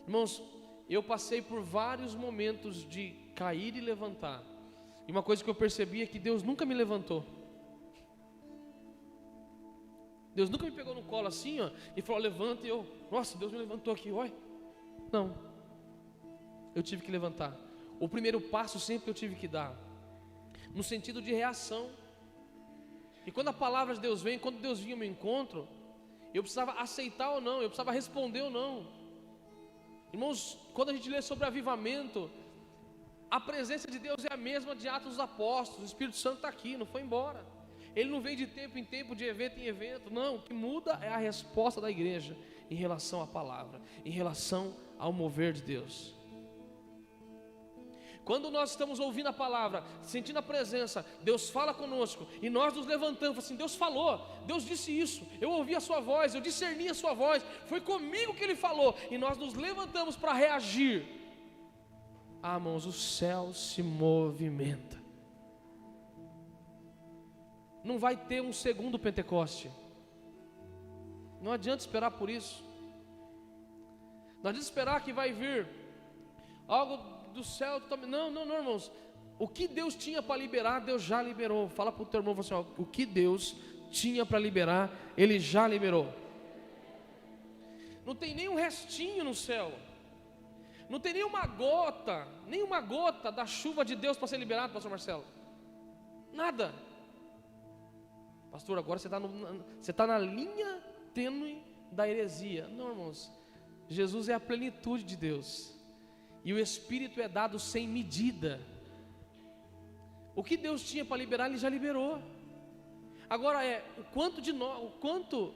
Irmãos, 0.07 0.43
eu 0.89 1.03
passei 1.03 1.43
por 1.43 1.63
vários 1.63 2.15
momentos 2.15 2.89
de 2.89 3.11
cair 3.35 3.77
e 3.77 3.81
levantar. 3.81 4.43
E 5.07 5.11
uma 5.11 5.23
coisa 5.23 5.43
que 5.43 5.51
eu 5.51 5.55
percebi 5.55 6.03
é 6.03 6.07
que 6.07 6.19
Deus 6.19 6.43
nunca 6.43 6.65
me 6.65 6.75
levantou. 6.75 7.25
Deus 10.39 10.51
nunca 10.51 10.67
me 10.67 10.71
pegou 10.71 10.95
no 10.95 11.03
colo 11.03 11.27
assim, 11.27 11.59
ó, 11.59 11.69
e 11.97 12.01
falou: 12.01 12.23
levanta, 12.23 12.65
e 12.65 12.69
eu, 12.69 12.87
nossa, 13.11 13.37
Deus 13.37 13.51
me 13.51 13.59
levantou 13.59 13.93
aqui, 13.93 14.13
olha. 14.13 14.33
Não, 15.11 15.37
eu 16.77 16.83
tive 16.89 17.05
que 17.05 17.11
levantar. 17.11 17.53
O 17.99 18.09
primeiro 18.09 18.41
passo 18.41 18.79
sempre 18.79 19.11
eu 19.11 19.15
tive 19.15 19.35
que 19.35 19.49
dar, 19.49 19.77
no 20.73 20.85
sentido 20.85 21.21
de 21.21 21.33
reação. 21.33 21.91
E 23.27 23.33
quando 23.33 23.49
a 23.49 23.53
palavra 23.53 23.97
de 23.97 24.01
Deus 24.01 24.23
vem, 24.23 24.39
quando 24.39 24.61
Deus 24.61 24.79
vinha 24.79 24.95
ao 24.95 25.01
meu 25.01 25.09
encontro, 25.09 25.67
eu 26.33 26.41
precisava 26.45 26.71
aceitar 26.85 27.31
ou 27.33 27.41
não, 27.41 27.57
eu 27.61 27.69
precisava 27.69 27.91
responder 27.91 28.43
ou 28.43 28.51
não. 28.51 28.87
Irmãos, 30.13 30.57
quando 30.73 30.91
a 30.91 30.93
gente 30.93 31.11
lê 31.11 31.21
sobre 31.21 31.47
avivamento, 31.47 32.31
a 33.29 33.41
presença 33.41 33.91
de 33.91 33.99
Deus 33.99 34.25
é 34.25 34.33
a 34.33 34.37
mesma 34.37 34.77
de 34.77 34.87
Atos 34.87 35.09
dos 35.09 35.19
Apóstolos, 35.19 35.83
o 35.83 35.93
Espírito 35.93 36.17
Santo 36.17 36.37
está 36.37 36.49
aqui, 36.49 36.77
não 36.77 36.87
foi 36.87 37.03
embora. 37.03 37.45
Ele 37.95 38.11
não 38.11 38.21
vem 38.21 38.37
de 38.37 38.47
tempo 38.47 38.79
em 38.79 38.85
tempo, 38.85 39.15
de 39.15 39.25
evento 39.25 39.59
em 39.59 39.67
evento. 39.67 40.13
Não, 40.13 40.37
o 40.37 40.43
que 40.43 40.53
muda 40.53 40.99
é 41.03 41.09
a 41.09 41.17
resposta 41.17 41.81
da 41.81 41.91
igreja 41.91 42.37
em 42.71 42.75
relação 42.75 43.21
à 43.21 43.27
palavra, 43.27 43.81
em 44.05 44.11
relação 44.11 44.75
ao 44.99 45.13
mover 45.13 45.53
de 45.53 45.63
Deus. 45.63 46.15
Quando 48.29 48.51
nós 48.51 48.73
estamos 48.73 49.01
ouvindo 49.01 49.29
a 49.29 49.33
palavra, 49.33 49.83
sentindo 50.03 50.39
a 50.39 50.43
presença, 50.43 51.03
Deus 51.23 51.49
fala 51.49 51.73
conosco 51.73 52.27
e 52.43 52.51
nós 52.51 52.75
nos 52.75 52.85
levantamos, 52.85 53.39
assim, 53.39 53.57
Deus 53.57 53.75
falou, 53.75 54.21
Deus 54.45 54.67
disse 54.67 54.93
isso, 54.93 55.27
eu 55.41 55.51
ouvi 55.51 55.75
a 55.75 55.81
sua 55.81 55.99
voz, 55.99 56.35
eu 56.35 56.41
discerni 56.43 56.91
a 56.91 56.95
sua 56.95 57.15
voz, 57.15 57.43
foi 57.65 57.81
comigo 57.81 58.35
que 58.35 58.45
ele 58.45 58.55
falou, 58.55 58.95
e 59.11 59.17
nós 59.17 59.39
nos 59.39 59.55
levantamos 59.55 60.15
para 60.15 60.35
reagir. 60.35 61.07
Ah, 62.43 62.57
irmãos, 62.57 62.85
o 62.85 62.93
céu 62.93 63.55
se 63.55 63.83
movimenta 63.83 64.98
não 67.89 67.99
vai 67.99 68.15
ter 68.17 68.43
um 68.43 68.53
segundo 68.53 68.99
Pentecoste. 68.99 69.71
Não 71.41 71.53
adianta 71.53 71.81
esperar 71.81 72.11
por 72.11 72.29
isso. 72.29 72.63
Não 74.43 74.51
adianta 74.51 74.67
esperar 74.67 75.03
que 75.03 75.13
vai 75.13 75.33
vir 75.33 75.67
algo 76.69 76.99
do 77.33 77.43
céu. 77.43 77.81
Não, 78.07 78.31
não, 78.31 78.45
não, 78.45 78.57
irmãos. 78.57 78.93
O 79.39 79.49
que 79.49 79.67
Deus 79.67 79.95
tinha 79.95 80.21
para 80.23 80.37
liberar, 80.37 80.81
Deus 80.81 81.03
já 81.03 81.23
liberou. 81.23 81.69
Fala 81.71 81.91
para 81.91 82.03
o 82.03 82.07
teu 82.07 82.21
irmão 82.21 82.39
assim: 82.39 82.53
ó, 82.53 82.65
o 82.77 82.85
que 82.85 83.07
Deus 83.07 83.57
tinha 83.91 84.27
para 84.27 84.39
liberar, 84.39 84.91
Ele 85.17 85.39
já 85.41 85.67
liberou. 85.67 86.13
Não 88.05 88.15
tem 88.15 88.35
nem 88.35 88.51
um 88.51 88.55
restinho 88.55 89.25
no 89.25 89.35
céu. 89.35 89.73
Não 90.91 91.01
tem 91.01 91.15
nenhuma 91.15 91.47
gota, 91.47 92.27
nenhuma 92.47 92.81
gota 92.81 93.31
da 93.33 93.47
chuva 93.47 93.83
de 93.83 93.95
Deus 93.95 94.17
para 94.17 94.27
ser 94.27 94.39
liberado, 94.39 94.73
pastor 94.75 94.91
Marcelo. 94.91 95.25
Nada. 96.33 96.88
Pastor, 98.51 98.79
agora 98.79 98.99
você 98.99 99.09
está 99.09 99.19
você 99.19 99.93
tá 99.93 100.07
na 100.07 100.19
linha 100.19 100.83
tênue 101.13 101.63
da 101.93 102.09
heresia. 102.09 102.67
Não, 102.69 102.89
irmãos. 102.89 103.31
Jesus 103.89 104.29
é 104.29 104.35
a 104.35 104.41
plenitude 104.41 105.05
de 105.05 105.17
Deus. 105.17 105.75
E 106.45 106.53
o 106.53 106.59
Espírito 106.59 107.21
é 107.21 107.29
dado 107.29 107.59
sem 107.59 107.89
medida. 107.89 108.61
O 110.35 110.43
que 110.43 110.57
Deus 110.57 110.83
tinha 110.83 111.05
para 111.05 111.17
liberar, 111.17 111.49
Ele 111.49 111.57
já 111.57 111.69
liberou. 111.69 112.23
Agora 113.29 113.65
é 113.65 113.85
o 113.99 114.05
quanto 114.05 114.41
de 114.41 114.53
nós, 114.53 114.83
o 114.83 114.91
quanto 114.99 115.53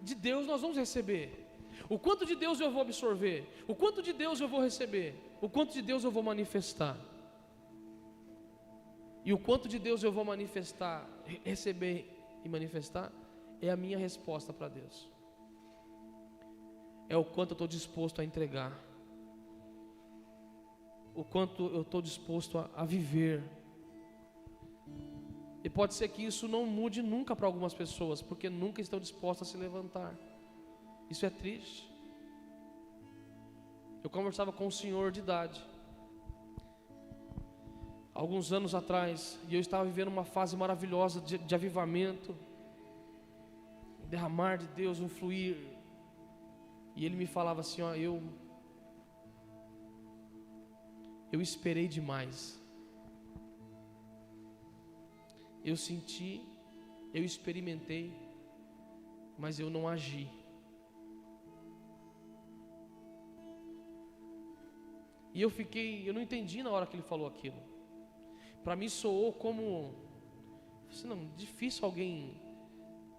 de 0.00 0.14
Deus 0.14 0.46
nós 0.46 0.60
vamos 0.60 0.76
receber. 0.76 1.46
O 1.88 1.98
quanto 1.98 2.26
de 2.26 2.36
Deus 2.36 2.60
eu 2.60 2.70
vou 2.70 2.82
absorver. 2.82 3.48
O 3.66 3.74
quanto 3.74 4.02
de 4.02 4.12
Deus 4.12 4.40
eu 4.40 4.48
vou 4.48 4.60
receber. 4.60 5.14
O 5.40 5.48
quanto 5.48 5.72
de 5.72 5.82
Deus 5.82 6.04
eu 6.04 6.10
vou 6.10 6.22
manifestar. 6.22 6.96
E 9.24 9.32
o 9.32 9.38
quanto 9.38 9.68
de 9.68 9.78
Deus 9.78 10.02
eu 10.02 10.12
vou 10.12 10.24
manifestar, 10.24 11.06
receber 11.44 12.10
e 12.44 12.48
manifestar, 12.48 13.12
é 13.60 13.70
a 13.70 13.76
minha 13.76 13.98
resposta 13.98 14.52
para 14.52 14.68
Deus. 14.68 15.08
É 17.08 17.16
o 17.16 17.24
quanto 17.24 17.50
eu 17.50 17.54
estou 17.54 17.68
disposto 17.68 18.20
a 18.20 18.24
entregar. 18.24 18.72
O 21.14 21.24
quanto 21.24 21.66
eu 21.68 21.82
estou 21.82 22.00
disposto 22.00 22.58
a, 22.58 22.70
a 22.74 22.84
viver. 22.84 23.42
E 25.62 25.68
pode 25.68 25.94
ser 25.94 26.08
que 26.08 26.24
isso 26.24 26.48
não 26.48 26.64
mude 26.64 27.02
nunca 27.02 27.36
para 27.36 27.46
algumas 27.46 27.74
pessoas, 27.74 28.22
porque 28.22 28.48
nunca 28.48 28.80
estão 28.80 28.98
dispostas 28.98 29.48
a 29.48 29.50
se 29.50 29.56
levantar. 29.56 30.16
Isso 31.10 31.26
é 31.26 31.30
triste. 31.30 31.90
Eu 34.02 34.08
conversava 34.08 34.52
com 34.52 34.66
um 34.66 34.70
senhor 34.70 35.10
de 35.10 35.20
idade 35.20 35.69
alguns 38.14 38.52
anos 38.52 38.74
atrás, 38.74 39.38
e 39.48 39.54
eu 39.54 39.60
estava 39.60 39.84
vivendo 39.84 40.08
uma 40.08 40.24
fase 40.24 40.56
maravilhosa 40.56 41.20
de, 41.20 41.38
de 41.38 41.54
avivamento, 41.54 42.36
derramar 44.08 44.56
de 44.56 44.66
Deus, 44.68 45.00
um 45.00 45.08
fluir, 45.08 45.56
e 46.96 47.04
ele 47.04 47.16
me 47.16 47.26
falava 47.26 47.60
assim: 47.60 47.82
ó, 47.82 47.94
eu, 47.94 48.22
eu 51.32 51.40
esperei 51.40 51.86
demais, 51.86 52.60
eu 55.64 55.76
senti, 55.76 56.42
eu 57.14 57.24
experimentei, 57.24 58.12
mas 59.38 59.58
eu 59.58 59.70
não 59.70 59.86
agi. 59.88 60.28
E 65.32 65.40
eu 65.40 65.48
fiquei, 65.48 66.08
eu 66.08 66.12
não 66.12 66.20
entendi 66.20 66.60
na 66.60 66.70
hora 66.70 66.84
que 66.84 66.96
ele 66.96 67.04
falou 67.04 67.28
aquilo 67.28 67.69
para 68.64 68.76
mim 68.76 68.88
soou 68.88 69.32
como 69.32 69.94
assim, 70.90 71.08
não, 71.08 71.28
difícil 71.36 71.84
alguém, 71.84 72.40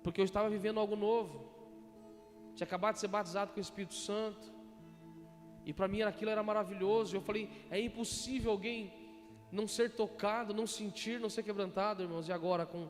porque 0.03 0.19
eu 0.19 0.25
estava 0.25 0.49
vivendo 0.49 0.79
algo 0.79 0.95
novo. 0.95 1.49
Tinha 2.55 2.65
acabado 2.65 2.95
de 2.95 2.99
ser 2.99 3.07
batizado 3.07 3.53
com 3.53 3.59
o 3.59 3.61
Espírito 3.61 3.93
Santo. 3.93 4.51
E 5.65 5.71
para 5.73 5.87
mim 5.87 6.01
aquilo 6.01 6.31
era 6.31 6.43
maravilhoso. 6.43 7.15
Eu 7.15 7.21
falei, 7.21 7.49
é 7.69 7.79
impossível 7.79 8.51
alguém 8.51 8.93
não 9.51 9.67
ser 9.67 9.95
tocado, 9.95 10.53
não 10.53 10.67
sentir, 10.67 11.19
não 11.19 11.29
ser 11.29 11.43
quebrantado, 11.43 12.03
irmãos. 12.03 12.27
E 12.27 12.31
agora 12.31 12.65
com 12.65 12.89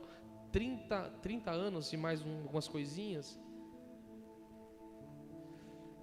30, 0.51 1.09
30 1.21 1.51
anos 1.51 1.93
e 1.93 1.97
mais 1.97 2.23
um, 2.25 2.41
algumas 2.41 2.67
coisinhas, 2.67 3.39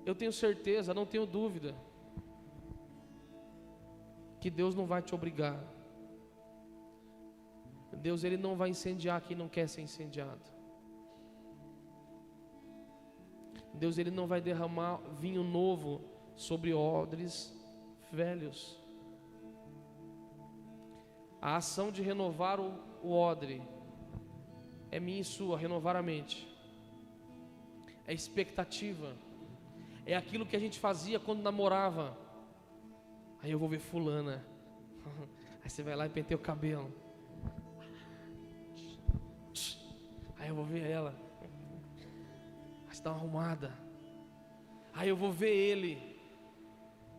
eu 0.06 0.14
tenho 0.14 0.32
certeza, 0.32 0.94
não 0.94 1.04
tenho 1.04 1.26
dúvida, 1.26 1.74
que 4.40 4.50
Deus 4.50 4.74
não 4.74 4.86
vai 4.86 5.02
te 5.02 5.14
obrigar 5.14 5.77
Deus 7.98 8.24
ele 8.24 8.36
não 8.36 8.56
vai 8.56 8.70
incendiar 8.70 9.20
quem 9.20 9.36
não 9.36 9.48
quer 9.48 9.68
ser 9.68 9.82
incendiado. 9.82 10.58
Deus 13.74 13.98
ele 13.98 14.10
não 14.10 14.26
vai 14.26 14.40
derramar 14.40 14.98
vinho 15.12 15.42
novo 15.42 16.04
sobre 16.34 16.72
odres 16.72 17.54
velhos. 18.10 18.78
A 21.40 21.56
ação 21.56 21.92
de 21.92 22.02
renovar 22.02 22.58
o, 22.58 22.74
o 23.02 23.12
odre 23.12 23.62
é 24.90 24.98
minha 24.98 25.20
e 25.20 25.24
sua, 25.24 25.58
renovar 25.58 25.94
a 25.94 26.02
mente. 26.02 26.48
É 28.06 28.12
expectativa. 28.12 29.14
É 30.06 30.16
aquilo 30.16 30.46
que 30.46 30.56
a 30.56 30.58
gente 30.58 30.78
fazia 30.78 31.20
quando 31.20 31.42
namorava. 31.42 32.16
Aí 33.42 33.50
eu 33.50 33.58
vou 33.58 33.68
ver 33.68 33.78
fulana. 33.78 34.44
Aí 35.62 35.68
você 35.68 35.82
vai 35.82 35.94
lá 35.94 36.06
e 36.06 36.10
penteia 36.10 36.36
o 36.36 36.40
cabelo. 36.40 37.07
Eu 40.48 40.54
vou 40.54 40.64
ver 40.64 40.88
ela. 40.88 41.14
Está 42.90 43.10
arrumada. 43.10 43.72
Aí 44.92 45.08
eu 45.08 45.16
vou 45.16 45.30
ver 45.30 45.54
ele. 45.54 46.18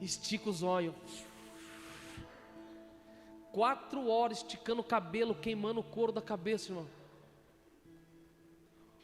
Estica 0.01 0.49
os 0.49 0.63
olhos. 0.63 0.95
Quatro 3.51 4.07
horas 4.07 4.39
esticando 4.39 4.81
o 4.81 4.83
cabelo, 4.83 5.33
queimando 5.33 5.79
o 5.79 5.83
couro 5.83 6.11
da 6.11 6.21
cabeça, 6.21 6.71
irmão. 6.71 6.87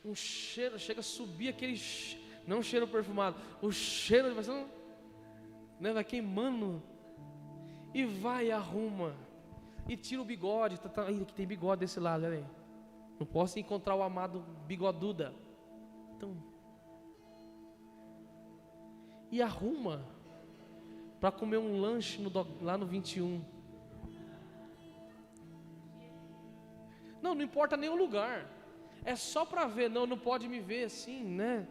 Um 0.04 0.14
cheiro, 0.14 0.78
chega 0.78 1.00
a 1.00 1.04
subir 1.04 1.50
aquele. 1.50 1.80
Não 2.46 2.62
cheiro 2.62 2.88
perfumado. 2.88 3.38
O 3.62 3.72
cheiro 3.72 4.34
vai, 4.36 4.44
sendo, 4.44 4.70
né, 5.80 5.94
vai 5.94 6.04
queimando. 6.04 6.82
E 7.94 8.06
vai 8.06 8.52
arruma. 8.52 9.16
E 9.88 9.98
tira 9.98 10.22
o 10.22 10.26
bigode. 10.26 10.80
Tá, 10.80 10.90
tá, 10.90 11.06
tem 11.36 11.48
bigode 11.48 11.80
desse 11.80 12.00
lado, 12.00 12.26
olha 12.26 12.38
aí. 12.38 12.65
Não 13.20 13.26
posso 13.26 13.60
encontrar 13.60 13.96
o 13.96 14.04
amado 14.04 14.42
bigoduda. 14.68 15.34
Então. 16.16 16.36
E 19.32 19.42
arruma 19.42 20.06
para 21.20 21.32
comer 21.32 21.58
um 21.58 21.80
lanche 21.80 22.22
no, 22.22 22.32
lá 22.62 22.78
no 22.78 22.86
21. 22.86 23.44
Não, 27.22 27.34
não 27.34 27.42
importa 27.42 27.76
nem 27.76 27.90
o 27.90 27.96
lugar. 27.96 28.48
É 29.04 29.16
só 29.16 29.46
para 29.46 29.66
ver, 29.66 29.90
não, 29.90 30.06
não 30.06 30.18
pode 30.18 30.48
me 30.48 30.60
ver 30.60 30.86
assim, 30.86 31.24
né? 31.24 31.68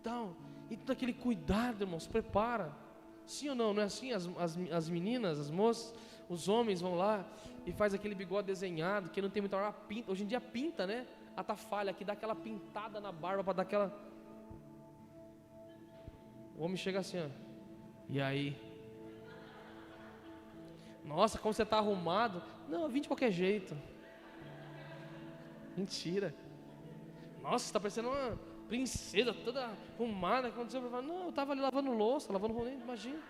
Então, 0.00 0.36
e 0.70 0.76
todo 0.76 0.92
aquele 0.92 1.12
cuidado, 1.12 1.82
irmãos, 1.82 2.06
prepara. 2.06 2.83
Sim 3.26 3.50
ou 3.50 3.54
não? 3.54 3.72
Não 3.72 3.82
é 3.82 3.86
assim? 3.86 4.12
As, 4.12 4.28
as, 4.38 4.58
as 4.70 4.88
meninas, 4.88 5.38
as 5.38 5.50
moças, 5.50 5.94
os 6.28 6.48
homens 6.48 6.80
vão 6.80 6.94
lá 6.94 7.24
e 7.66 7.72
faz 7.72 7.94
aquele 7.94 8.14
bigode 8.14 8.46
desenhado, 8.46 9.10
que 9.10 9.22
não 9.22 9.30
tem 9.30 9.40
muita 9.40 9.56
hora, 9.56 9.72
pinta. 9.72 10.10
Hoje 10.10 10.24
em 10.24 10.26
dia 10.26 10.40
pinta, 10.40 10.86
né? 10.86 11.06
A 11.36 11.42
tafalha 11.42 11.92
que 11.92 12.04
dá 12.04 12.12
aquela 12.12 12.34
pintada 12.34 13.00
na 13.00 13.10
barba 13.10 13.42
para 13.42 13.54
dar 13.54 13.62
aquela. 13.62 13.98
O 16.56 16.62
homem 16.62 16.76
chega 16.76 17.00
assim, 17.00 17.18
ó. 17.18 17.28
E 18.08 18.20
aí? 18.20 18.56
Nossa, 21.04 21.38
como 21.38 21.52
você 21.52 21.62
está 21.62 21.78
arrumado? 21.78 22.42
Não, 22.68 22.82
eu 22.82 22.88
vim 22.88 23.00
de 23.00 23.08
qualquer 23.08 23.30
jeito. 23.30 23.76
Mentira. 25.76 26.34
Nossa, 27.42 27.66
está 27.66 27.80
parecendo 27.80 28.08
uma 28.08 28.38
princesa 28.68 29.32
toda 29.32 29.70
arrumada. 29.96 30.48
Aconteceu? 30.48 30.80
Não, 31.02 31.24
eu 31.24 31.30
estava 31.30 31.52
ali 31.52 31.60
lavando 31.60 31.92
louça, 31.92 32.32
lavando 32.32 32.54
rolê, 32.54 32.74
imagina. 32.74 33.20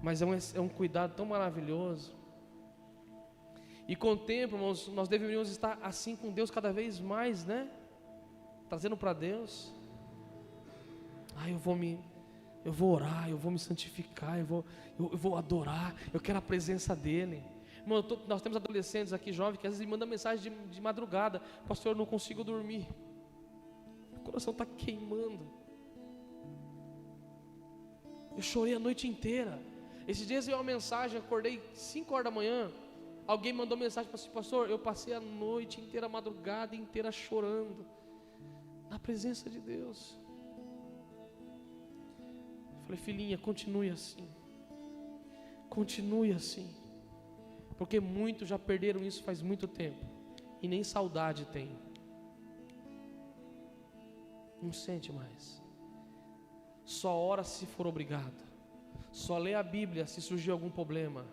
Mas 0.00 0.20
é 0.20 0.26
um, 0.26 0.34
é 0.34 0.60
um 0.60 0.68
cuidado 0.68 1.14
tão 1.14 1.26
maravilhoso. 1.26 2.14
E 3.86 3.96
com 3.96 4.12
o 4.12 4.16
tempo, 4.16 4.56
irmãos, 4.56 4.88
nós 4.88 5.08
deveríamos 5.08 5.50
estar 5.50 5.78
assim 5.82 6.16
com 6.16 6.30
Deus 6.30 6.50
cada 6.50 6.72
vez 6.72 7.00
mais, 7.00 7.44
né? 7.44 7.68
Trazendo 8.68 8.96
para 8.96 9.12
Deus. 9.12 9.72
Ah, 11.36 11.48
eu 11.48 11.58
vou 11.58 11.74
me, 11.74 11.98
eu 12.64 12.72
vou 12.72 12.94
orar, 12.94 13.28
eu 13.28 13.36
vou 13.36 13.50
me 13.50 13.58
santificar, 13.58 14.38
eu 14.38 14.44
vou, 14.44 14.64
eu, 14.98 15.10
eu 15.12 15.18
vou 15.18 15.36
adorar, 15.36 15.94
eu 16.12 16.20
quero 16.20 16.38
a 16.38 16.42
presença 16.42 16.94
dEle. 16.94 17.42
Irmão, 17.78 18.02
tô, 18.02 18.16
nós 18.28 18.40
temos 18.40 18.56
adolescentes 18.56 19.12
aqui, 19.12 19.32
jovens, 19.32 19.58
que 19.58 19.66
às 19.66 19.74
vezes 19.74 19.86
mandam 19.86 20.06
mensagem 20.06 20.52
de, 20.52 20.68
de 20.68 20.80
madrugada: 20.80 21.40
Pastor, 21.66 21.92
eu 21.92 21.98
não 21.98 22.06
consigo 22.06 22.44
dormir. 22.44 22.86
O 24.22 24.24
coração 24.24 24.52
está 24.52 24.64
queimando. 24.64 25.44
Eu 28.36 28.42
chorei 28.42 28.74
a 28.74 28.78
noite 28.78 29.08
inteira. 29.08 29.60
Esses 30.06 30.26
dias 30.26 30.46
eu 30.46 30.56
uma 30.56 30.64
mensagem, 30.64 31.18
acordei 31.18 31.60
5 31.74 32.14
horas 32.14 32.24
da 32.24 32.30
manhã. 32.30 32.72
Alguém 33.26 33.52
mandou 33.52 33.76
mensagem 33.76 34.08
para 34.08 34.20
assim, 34.20 34.30
pastor, 34.30 34.70
eu 34.70 34.78
passei 34.78 35.12
a 35.12 35.20
noite 35.20 35.80
inteira, 35.80 36.06
a 36.06 36.08
madrugada 36.08 36.74
inteira 36.74 37.10
chorando. 37.12 37.84
Na 38.88 38.98
presença 38.98 39.50
de 39.50 39.60
Deus. 39.60 40.16
falei, 42.84 43.00
filhinha, 43.00 43.36
continue 43.38 43.90
assim. 43.90 44.28
Continue 45.68 46.32
assim. 46.32 46.70
Porque 47.76 47.98
muitos 47.98 48.48
já 48.48 48.58
perderam 48.58 49.02
isso 49.02 49.22
faz 49.24 49.42
muito 49.42 49.66
tempo. 49.66 50.04
E 50.60 50.68
nem 50.68 50.84
saudade 50.84 51.44
tem. 51.46 51.76
Não 54.62 54.72
sente 54.72 55.12
mais. 55.12 55.60
Só 56.84 57.18
ora 57.18 57.42
se 57.42 57.66
for 57.66 57.86
obrigado. 57.86 58.44
Só 59.10 59.36
lê 59.36 59.54
a 59.54 59.62
Bíblia 59.62 60.06
se 60.06 60.22
surgir 60.22 60.52
algum 60.52 60.70
problema. 60.70 61.26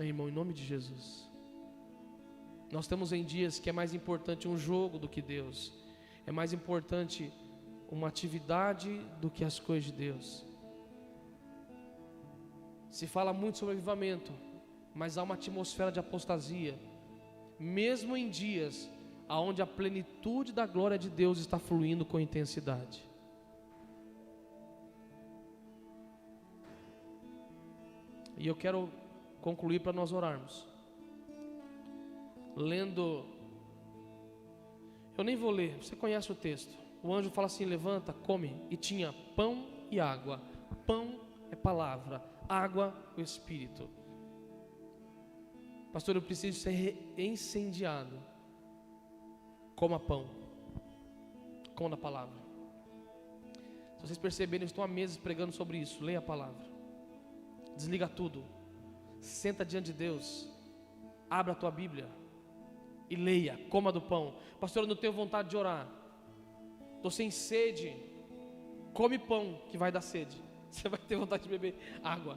Irmão, 0.00 0.28
em 0.28 0.32
nome 0.32 0.52
de 0.52 0.64
Jesus. 0.64 1.28
Nós 2.70 2.84
estamos 2.84 3.12
em 3.12 3.24
dias 3.24 3.58
que 3.58 3.68
é 3.68 3.72
mais 3.72 3.92
importante 3.92 4.46
um 4.46 4.56
jogo 4.56 4.98
do 4.98 5.08
que 5.08 5.20
Deus. 5.20 5.72
É 6.24 6.30
mais 6.30 6.52
importante 6.52 7.32
uma 7.90 8.06
atividade 8.06 9.00
do 9.20 9.30
que 9.30 9.44
as 9.44 9.58
coisas 9.58 9.90
de 9.90 9.92
Deus. 9.92 10.46
Se 12.90 13.06
fala 13.06 13.32
muito 13.32 13.58
sobre 13.58 13.74
avivamento, 13.74 14.32
mas 14.94 15.18
há 15.18 15.22
uma 15.22 15.34
atmosfera 15.34 15.90
de 15.90 15.98
apostasia, 15.98 16.78
mesmo 17.58 18.16
em 18.16 18.28
dias 18.28 18.88
onde 19.36 19.60
a 19.60 19.66
plenitude 19.66 20.52
da 20.52 20.66
glória 20.66 20.98
de 20.98 21.10
Deus 21.10 21.38
está 21.38 21.58
fluindo 21.58 22.04
com 22.04 22.18
intensidade. 22.18 23.06
E 28.36 28.46
eu 28.46 28.54
quero 28.54 28.88
concluir 29.42 29.80
para 29.80 29.92
nós 29.92 30.12
orarmos. 30.12 30.66
Lendo, 32.56 33.24
eu 35.16 35.24
nem 35.24 35.36
vou 35.36 35.50
ler, 35.50 35.76
você 35.76 35.94
conhece 35.94 36.30
o 36.30 36.34
texto. 36.34 36.72
O 37.02 37.12
anjo 37.12 37.30
fala 37.30 37.46
assim: 37.46 37.64
levanta, 37.64 38.12
come, 38.12 38.54
e 38.70 38.76
tinha 38.76 39.12
pão 39.36 39.66
e 39.90 40.00
água. 40.00 40.40
Pão 40.86 41.20
é 41.50 41.56
palavra, 41.56 42.22
água, 42.48 42.94
o 43.16 43.20
Espírito. 43.20 43.88
Pastor, 45.92 46.16
eu 46.16 46.22
preciso 46.22 46.60
ser 46.60 47.12
incendiado. 47.16 48.27
Coma 49.78 50.00
pão. 50.00 50.26
Coma 51.76 51.94
a 51.94 51.96
palavra. 51.96 52.34
Se 53.94 54.08
vocês 54.08 54.18
perceberem, 54.18 54.64
eu 54.64 54.66
estou 54.66 54.82
há 54.82 54.88
meses 54.88 55.16
pregando 55.16 55.52
sobre 55.52 55.78
isso. 55.78 56.02
Leia 56.02 56.18
a 56.18 56.22
palavra. 56.22 56.66
Desliga 57.76 58.08
tudo. 58.08 58.44
Senta 59.20 59.64
diante 59.64 59.86
de 59.86 59.92
Deus. 59.92 60.48
Abra 61.30 61.52
a 61.52 61.54
tua 61.54 61.70
Bíblia. 61.70 62.08
E 63.08 63.14
leia. 63.14 63.56
Coma 63.70 63.92
do 63.92 64.02
pão. 64.02 64.34
Pastor, 64.58 64.82
eu 64.82 64.88
não 64.88 64.96
tenho 64.96 65.12
vontade 65.12 65.48
de 65.48 65.56
orar. 65.56 65.86
Estou 66.96 67.12
sem 67.12 67.30
sede. 67.30 67.96
Come 68.92 69.16
pão 69.16 69.62
que 69.68 69.78
vai 69.78 69.92
dar 69.92 70.00
sede. 70.00 70.42
Você 70.72 70.88
vai 70.88 70.98
ter 70.98 71.14
vontade 71.14 71.44
de 71.44 71.48
beber 71.48 72.00
água. 72.02 72.36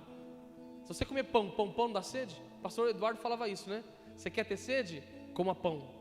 Se 0.84 0.90
você 0.90 1.06
comer 1.06 1.24
pão, 1.24 1.50
pão, 1.50 1.72
pão 1.72 1.92
dá 1.92 2.04
sede? 2.04 2.40
Pastor 2.62 2.90
Eduardo 2.90 3.20
falava 3.20 3.48
isso, 3.48 3.68
né? 3.68 3.84
Você 4.16 4.30
quer 4.30 4.46
ter 4.46 4.58
sede? 4.58 5.02
Coma 5.34 5.56
pão. 5.56 6.01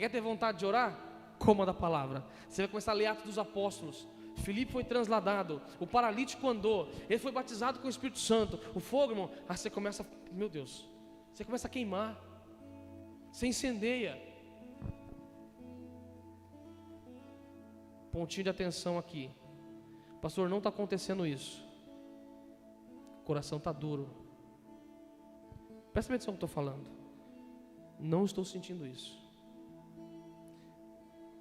Quer 0.00 0.10
ter 0.10 0.20
vontade 0.20 0.58
de 0.58 0.66
orar? 0.66 0.98
Coma 1.38 1.66
da 1.66 1.74
palavra. 1.74 2.24
Você 2.48 2.62
vai 2.62 2.68
começar 2.68 2.92
a 2.92 2.94
ler 2.94 3.06
Atos 3.06 3.24
dos 3.24 3.38
Apóstolos. 3.38 4.06
Filipe 4.36 4.70
foi 4.70 4.84
transladado, 4.84 5.62
o 5.80 5.86
paralítico 5.86 6.46
andou, 6.46 6.90
ele 7.08 7.18
foi 7.18 7.32
batizado 7.32 7.78
com 7.78 7.86
o 7.86 7.90
Espírito 7.90 8.18
Santo. 8.18 8.60
O 8.74 8.80
fogo, 8.80 9.12
irmão, 9.12 9.30
aí 9.48 9.56
você 9.56 9.70
começa, 9.70 10.06
meu 10.30 10.46
Deus, 10.46 10.86
você 11.32 11.42
começa 11.42 11.66
a 11.66 11.70
queimar, 11.70 12.20
você 13.32 13.46
incendeia. 13.46 14.20
Pontinho 18.12 18.44
de 18.44 18.50
atenção 18.50 18.98
aqui, 18.98 19.30
pastor, 20.20 20.50
não 20.50 20.58
está 20.58 20.68
acontecendo 20.68 21.26
isso 21.26 21.66
coração 23.26 23.58
está 23.58 23.72
duro. 23.72 24.08
Presta 25.92 26.14
atenção 26.14 26.32
no 26.32 26.38
que 26.38 26.44
estou 26.44 26.48
falando. 26.48 26.88
Não 27.98 28.24
estou 28.24 28.44
sentindo 28.44 28.86
isso. 28.86 29.25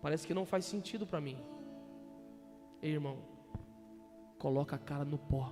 Parece 0.06 0.28
que 0.28 0.36
não 0.36 0.46
faz 0.46 0.66
sentido 0.66 1.08
para 1.08 1.20
mim. 1.20 1.36
Ei, 2.80 2.92
irmão, 2.92 3.18
coloca 4.38 4.76
a 4.76 4.78
cara 4.78 5.04
no 5.04 5.18
pó. 5.18 5.52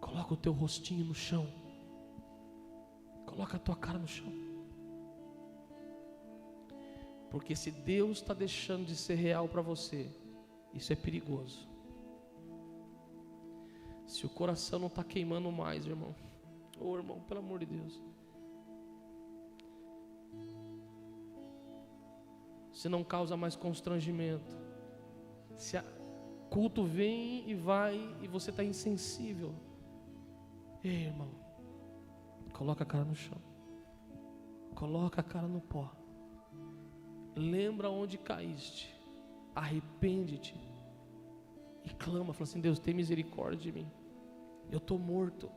Coloca 0.00 0.34
o 0.34 0.36
teu 0.36 0.52
rostinho 0.52 1.04
no 1.04 1.14
chão. 1.14 1.46
Coloca 3.24 3.58
a 3.58 3.60
tua 3.60 3.76
cara 3.76 3.96
no 4.00 4.08
chão. 4.08 4.32
Porque 7.30 7.54
se 7.54 7.70
Deus 7.70 8.18
está 8.18 8.34
deixando 8.34 8.84
de 8.84 8.96
ser 8.96 9.14
real 9.14 9.48
para 9.48 9.62
você, 9.62 10.10
isso 10.74 10.92
é 10.92 10.96
perigoso. 10.96 11.73
Se 14.14 14.24
o 14.26 14.28
coração 14.28 14.78
não 14.78 14.86
está 14.86 15.02
queimando 15.02 15.50
mais, 15.50 15.86
irmão. 15.86 16.14
Ô 16.78 16.90
oh, 16.90 16.96
irmão, 16.96 17.20
pelo 17.28 17.40
amor 17.40 17.58
de 17.58 17.66
Deus. 17.66 18.00
Se 22.72 22.88
não 22.88 23.02
causa 23.02 23.36
mais 23.36 23.56
constrangimento. 23.56 24.56
Se 25.56 25.76
a 25.76 25.84
culto 26.50 26.84
vem 26.84 27.48
e 27.50 27.54
vai 27.54 27.96
e 28.22 28.28
você 28.28 28.50
está 28.50 28.62
insensível. 28.62 29.52
Ei, 30.82 31.06
irmão. 31.06 31.30
Coloca 32.52 32.84
a 32.84 32.86
cara 32.86 33.04
no 33.04 33.16
chão. 33.16 33.40
Coloca 34.74 35.20
a 35.20 35.24
cara 35.24 35.48
no 35.48 35.60
pó 35.60 35.90
lembra 37.36 37.90
onde 37.90 38.16
caíste, 38.16 38.94
arrepende-te 39.54 40.54
e 41.84 41.90
clama, 41.90 42.32
fala 42.32 42.44
assim: 42.44 42.60
Deus, 42.60 42.78
tem 42.78 42.94
misericórdia 42.94 43.60
de 43.60 43.72
mim. 43.72 43.90
Eu 44.70 44.78
estou 44.78 44.98
morto. 44.98 45.50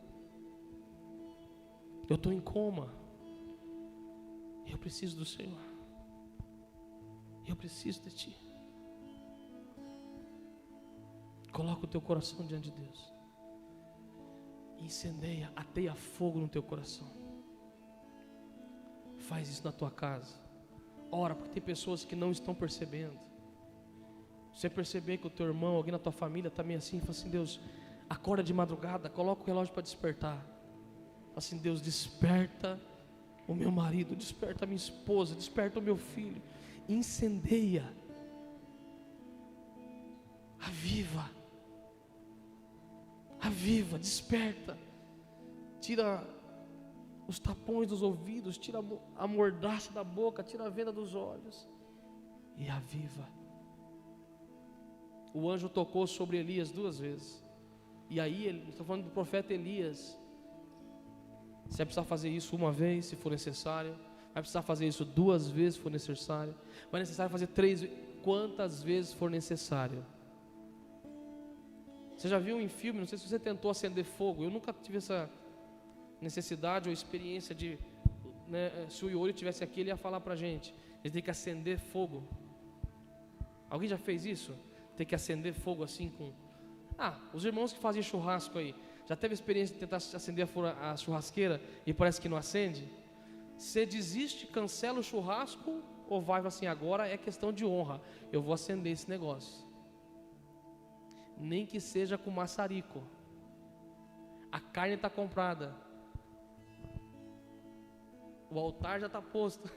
Eu 2.09 2.15
estou 2.15 2.31
em 2.31 2.39
coma. 2.39 2.93
Eu 4.65 4.77
preciso 4.77 5.17
do 5.17 5.25
Senhor. 5.25 5.61
Eu 7.45 7.55
preciso 7.55 8.01
de 8.01 8.11
Ti. 8.11 8.37
Coloca 11.51 11.85
o 11.85 11.87
teu 11.87 12.01
coração 12.01 12.45
diante 12.45 12.69
de 12.69 12.81
Deus. 12.81 13.13
Incendeia, 14.77 15.51
ateia 15.55 15.95
fogo 15.95 16.39
no 16.39 16.47
teu 16.47 16.61
coração. 16.61 17.07
Faz 19.17 19.49
isso 19.49 19.63
na 19.63 19.71
tua 19.71 19.89
casa. 19.89 20.35
Ora, 21.11 21.33
porque 21.33 21.49
tem 21.51 21.63
pessoas 21.63 22.03
que 22.03 22.15
não 22.15 22.31
estão 22.31 22.53
percebendo. 22.53 23.17
Você 24.53 24.69
perceber 24.69 25.17
que 25.17 25.27
o 25.27 25.29
teu 25.29 25.47
irmão, 25.47 25.75
alguém 25.75 25.91
na 25.91 25.99
tua 25.99 26.11
família 26.11 26.47
está 26.49 26.63
meio 26.63 26.79
assim, 26.79 26.99
fala 26.99 27.11
assim, 27.11 27.29
Deus, 27.29 27.59
acorda 28.09 28.43
de 28.43 28.53
madrugada, 28.53 29.09
coloca 29.09 29.43
o 29.43 29.45
relógio 29.45 29.73
para 29.73 29.83
despertar. 29.83 30.45
Assim, 31.35 31.57
Deus, 31.57 31.81
desperta 31.81 32.79
o 33.47 33.53
meu 33.53 33.71
marido, 33.71 34.15
desperta 34.15 34.65
a 34.65 34.67
minha 34.67 34.77
esposa, 34.77 35.35
desperta 35.35 35.79
o 35.79 35.81
meu 35.81 35.97
filho, 35.97 36.41
incendeia, 36.89 37.93
aviva, 40.59 41.29
aviva, 43.39 43.97
desperta, 43.97 44.77
tira 45.79 46.27
os 47.27 47.39
tapões 47.39 47.89
dos 47.89 48.01
ouvidos, 48.01 48.57
tira 48.57 48.79
a 49.17 49.27
mordaça 49.27 49.91
da 49.91 50.03
boca, 50.03 50.43
tira 50.43 50.65
a 50.65 50.69
venda 50.69 50.91
dos 50.91 51.13
olhos 51.13 51.67
e 52.57 52.69
aviva. 52.69 53.27
O 55.33 55.49
anjo 55.49 55.69
tocou 55.69 56.07
sobre 56.07 56.37
Elias 56.37 56.71
duas 56.71 56.99
vezes. 56.99 57.46
E 58.09 58.19
aí, 58.19 58.63
estou 58.69 58.85
falando 58.85 59.05
do 59.05 59.11
profeta 59.11 59.53
Elias. 59.53 60.17
Você 61.65 61.77
vai 61.77 61.85
precisar 61.85 62.03
fazer 62.03 62.29
isso 62.29 62.55
uma 62.55 62.71
vez, 62.71 63.05
se 63.05 63.15
for 63.15 63.31
necessário. 63.31 63.95
Vai 64.33 64.41
precisar 64.41 64.61
fazer 64.61 64.87
isso 64.87 65.03
duas 65.03 65.49
vezes, 65.49 65.75
se 65.75 65.81
for 65.81 65.91
necessário. 65.91 66.55
Vai 66.91 67.01
necessário 67.01 67.31
fazer 67.31 67.47
três, 67.47 67.85
quantas 68.23 68.81
vezes 68.81 69.13
for 69.13 69.29
necessário. 69.29 70.05
Você 72.15 72.27
já 72.27 72.39
viu 72.39 72.61
em 72.61 72.67
filme? 72.67 72.99
Não 72.99 73.07
sei 73.07 73.17
se 73.17 73.27
você 73.27 73.37
tentou 73.37 73.69
acender 73.69 74.05
fogo. 74.05 74.43
Eu 74.43 74.49
nunca 74.49 74.73
tive 74.73 74.97
essa 74.97 75.29
necessidade 76.21 76.87
ou 76.89 76.93
experiência 76.93 77.53
de. 77.53 77.77
Né, 78.47 78.71
se 78.89 79.03
o 79.05 79.09
Iori 79.09 79.33
tivesse 79.33 79.63
aqui, 79.63 79.81
ele 79.81 79.89
ia 79.89 79.97
falar 79.97 80.21
para 80.21 80.35
gente. 80.35 80.73
Ele 81.03 81.13
tem 81.13 81.21
que 81.21 81.29
acender 81.29 81.79
fogo. 81.79 82.23
Alguém 83.69 83.89
já 83.89 83.97
fez 83.97 84.25
isso? 84.25 84.55
ter 84.97 85.05
que 85.05 85.15
acender 85.15 85.53
fogo 85.53 85.83
assim 85.83 86.09
com. 86.09 86.33
Ah, 86.97 87.15
os 87.33 87.45
irmãos 87.45 87.71
que 87.71 87.79
faziam 87.79 88.01
churrasco 88.01 88.57
aí, 88.57 88.73
já 89.07 89.15
teve 89.15 89.33
experiência 89.33 89.73
de 89.73 89.79
tentar 89.79 89.97
acender 89.97 90.47
a 90.81 90.97
churrasqueira 90.97 91.61
e 91.85 91.93
parece 91.93 92.19
que 92.19 92.27
não 92.27 92.35
acende? 92.35 92.91
Você 93.57 93.85
desiste, 93.85 94.47
cancela 94.47 94.99
o 94.99 95.03
churrasco 95.03 95.81
ou 96.09 96.21
vai 96.21 96.45
assim, 96.45 96.67
agora 96.67 97.07
é 97.07 97.17
questão 97.17 97.53
de 97.53 97.65
honra, 97.65 98.01
eu 98.31 98.41
vou 98.41 98.53
acender 98.53 98.91
esse 98.91 99.09
negócio. 99.09 99.65
Nem 101.37 101.65
que 101.65 101.79
seja 101.79 102.17
com 102.17 102.31
maçarico. 102.31 103.03
A 104.51 104.59
carne 104.59 104.95
está 104.95 105.09
comprada. 105.09 105.75
O 108.49 108.57
altar 108.59 108.99
já 108.99 109.07
está 109.07 109.21
posto. 109.21 109.69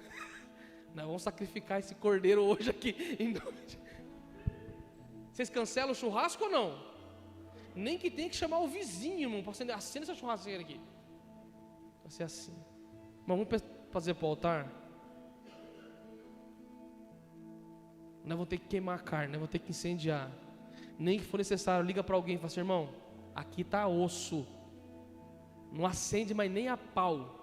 Nós 0.94 1.06
vamos 1.06 1.22
sacrificar 1.22 1.80
esse 1.80 1.94
cordeiro 1.94 2.42
hoje 2.42 2.70
aqui. 2.70 2.94
Vocês 5.30 5.50
cancelam 5.50 5.92
o 5.92 5.94
churrasco 5.94 6.44
ou 6.44 6.50
não? 6.50 6.89
Nem 7.80 7.98
que 7.98 8.10
tem 8.10 8.28
que 8.28 8.36
chamar 8.36 8.58
o 8.60 8.68
vizinho, 8.68 9.22
irmão, 9.28 9.42
para 9.42 9.52
acender. 9.52 9.74
Acenda 9.74 10.04
essa 10.04 10.14
churrasqueira 10.14 10.62
aqui. 10.62 10.80
Vai 12.02 12.10
ser 12.10 12.24
assim. 12.24 12.56
Mas 13.26 13.38
vamos 13.38 13.48
fazer 13.90 14.14
para 14.14 14.26
o 14.26 14.28
altar. 14.28 14.60
Nós 18.22 18.36
vamos 18.36 18.48
ter 18.48 18.58
que 18.58 18.68
queimar 18.68 18.98
a 18.98 19.02
carne, 19.02 19.28
nós 19.28 19.40
vamos 19.40 19.50
ter 19.50 19.58
que 19.58 19.70
incendiar. 19.70 20.30
Nem 20.98 21.18
que 21.18 21.24
for 21.24 21.38
necessário, 21.38 21.86
liga 21.86 22.04
para 22.04 22.14
alguém 22.14 22.34
e 22.34 22.38
fala 22.38 22.48
assim, 22.48 22.60
irmão, 22.60 22.90
aqui 23.34 23.62
está 23.62 23.88
osso. 23.88 24.46
Não 25.72 25.86
acende 25.86 26.34
mais 26.34 26.50
nem 26.50 26.68
a 26.68 26.76
pau. 26.76 27.38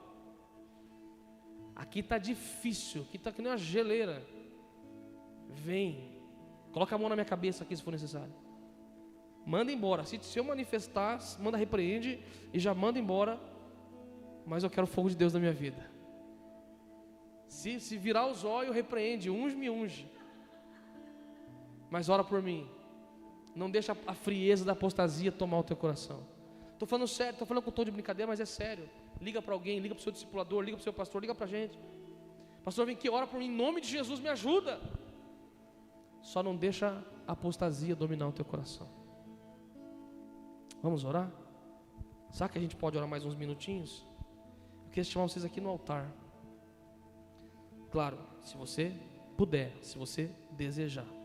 Aqui 1.76 2.00
está 2.00 2.18
difícil, 2.18 3.02
aqui 3.04 3.18
está 3.18 3.32
que 3.32 3.42
nem 3.42 3.52
uma 3.52 3.58
geleira. 3.58 4.26
Vem, 5.50 6.18
Coloca 6.78 6.94
a 6.94 6.98
mão 7.00 7.10
na 7.10 7.16
minha 7.16 7.26
cabeça 7.26 7.64
aqui 7.64 7.76
se 7.76 7.82
for 7.82 7.90
necessário. 7.90 8.32
Manda 9.48 9.72
embora. 9.72 10.04
Se, 10.04 10.20
se 10.22 10.38
eu 10.38 10.44
manifestar, 10.44 11.20
manda 11.40 11.58
repreende 11.58 12.20
e 12.54 12.60
já 12.60 12.74
manda 12.74 13.00
embora. 13.00 13.40
Mas 14.46 14.62
eu 14.62 14.70
quero 14.70 14.84
o 14.84 14.90
fogo 14.90 15.10
de 15.10 15.16
Deus 15.16 15.32
na 15.34 15.40
minha 15.40 15.54
vida. 15.54 15.90
Se, 17.48 17.80
se 17.80 17.98
virar 17.98 18.28
os 18.28 18.44
olhos, 18.44 18.76
repreende, 18.76 19.30
unge 19.30 19.56
me 19.56 19.70
unge. 19.70 20.06
Mas 21.90 22.10
ora 22.10 22.26
por 22.26 22.42
mim. 22.42 22.68
Não 23.56 23.72
deixa 23.72 23.96
a 24.06 24.14
frieza 24.14 24.66
da 24.66 24.74
apostasia 24.74 25.32
tomar 25.32 25.60
o 25.60 25.64
teu 25.64 25.78
coração. 25.78 26.28
Estou 26.74 26.86
falando 26.86 27.08
sério, 27.08 27.32
estou 27.32 27.48
falando 27.48 27.64
com 27.64 27.72
tom 27.72 27.86
de 27.86 27.92
brincadeira, 27.92 28.28
mas 28.28 28.42
é 28.42 28.46
sério. 28.46 28.90
Liga 29.22 29.42
para 29.42 29.54
alguém, 29.54 29.80
liga 29.80 29.96
para 29.96 30.02
o 30.02 30.04
seu 30.04 30.12
discipulador, 30.12 30.62
liga 30.62 30.76
para 30.76 30.82
o 30.82 30.84
seu 30.84 30.94
pastor, 30.94 31.22
liga 31.22 31.34
para 31.34 31.46
a 31.46 31.50
gente. 31.50 31.80
Pastor, 32.66 32.86
vem 32.86 32.96
aqui, 32.96 33.10
ora 33.10 33.26
por 33.26 33.40
mim, 33.40 33.46
em 33.46 33.56
nome 33.56 33.80
de 33.80 33.88
Jesus, 33.88 34.20
me 34.20 34.28
ajuda. 34.28 34.78
Só 36.22 36.44
não 36.44 36.54
deixa 36.54 37.02
a 37.26 37.32
apostasia 37.32 37.96
dominar 37.96 38.28
o 38.28 38.34
teu 38.34 38.44
coração. 38.44 38.97
Vamos 40.82 41.04
orar? 41.04 41.32
Será 42.32 42.48
que 42.50 42.58
a 42.58 42.62
gente 42.62 42.76
pode 42.76 42.98
orar 42.98 43.10
mais 43.10 43.26
uns 43.26 43.36
minutinhos? 43.36 44.06
Eu 44.86 44.90
queria 44.90 45.04
chamar 45.04 45.28
vocês 45.28 45.44
aqui 45.44 45.60
no 45.60 45.70
altar. 45.70 46.12
Claro, 47.92 48.20
se 48.42 48.56
você 48.56 48.94
puder, 49.36 49.76
se 49.82 49.98
você 49.98 50.32
desejar. 50.52 51.17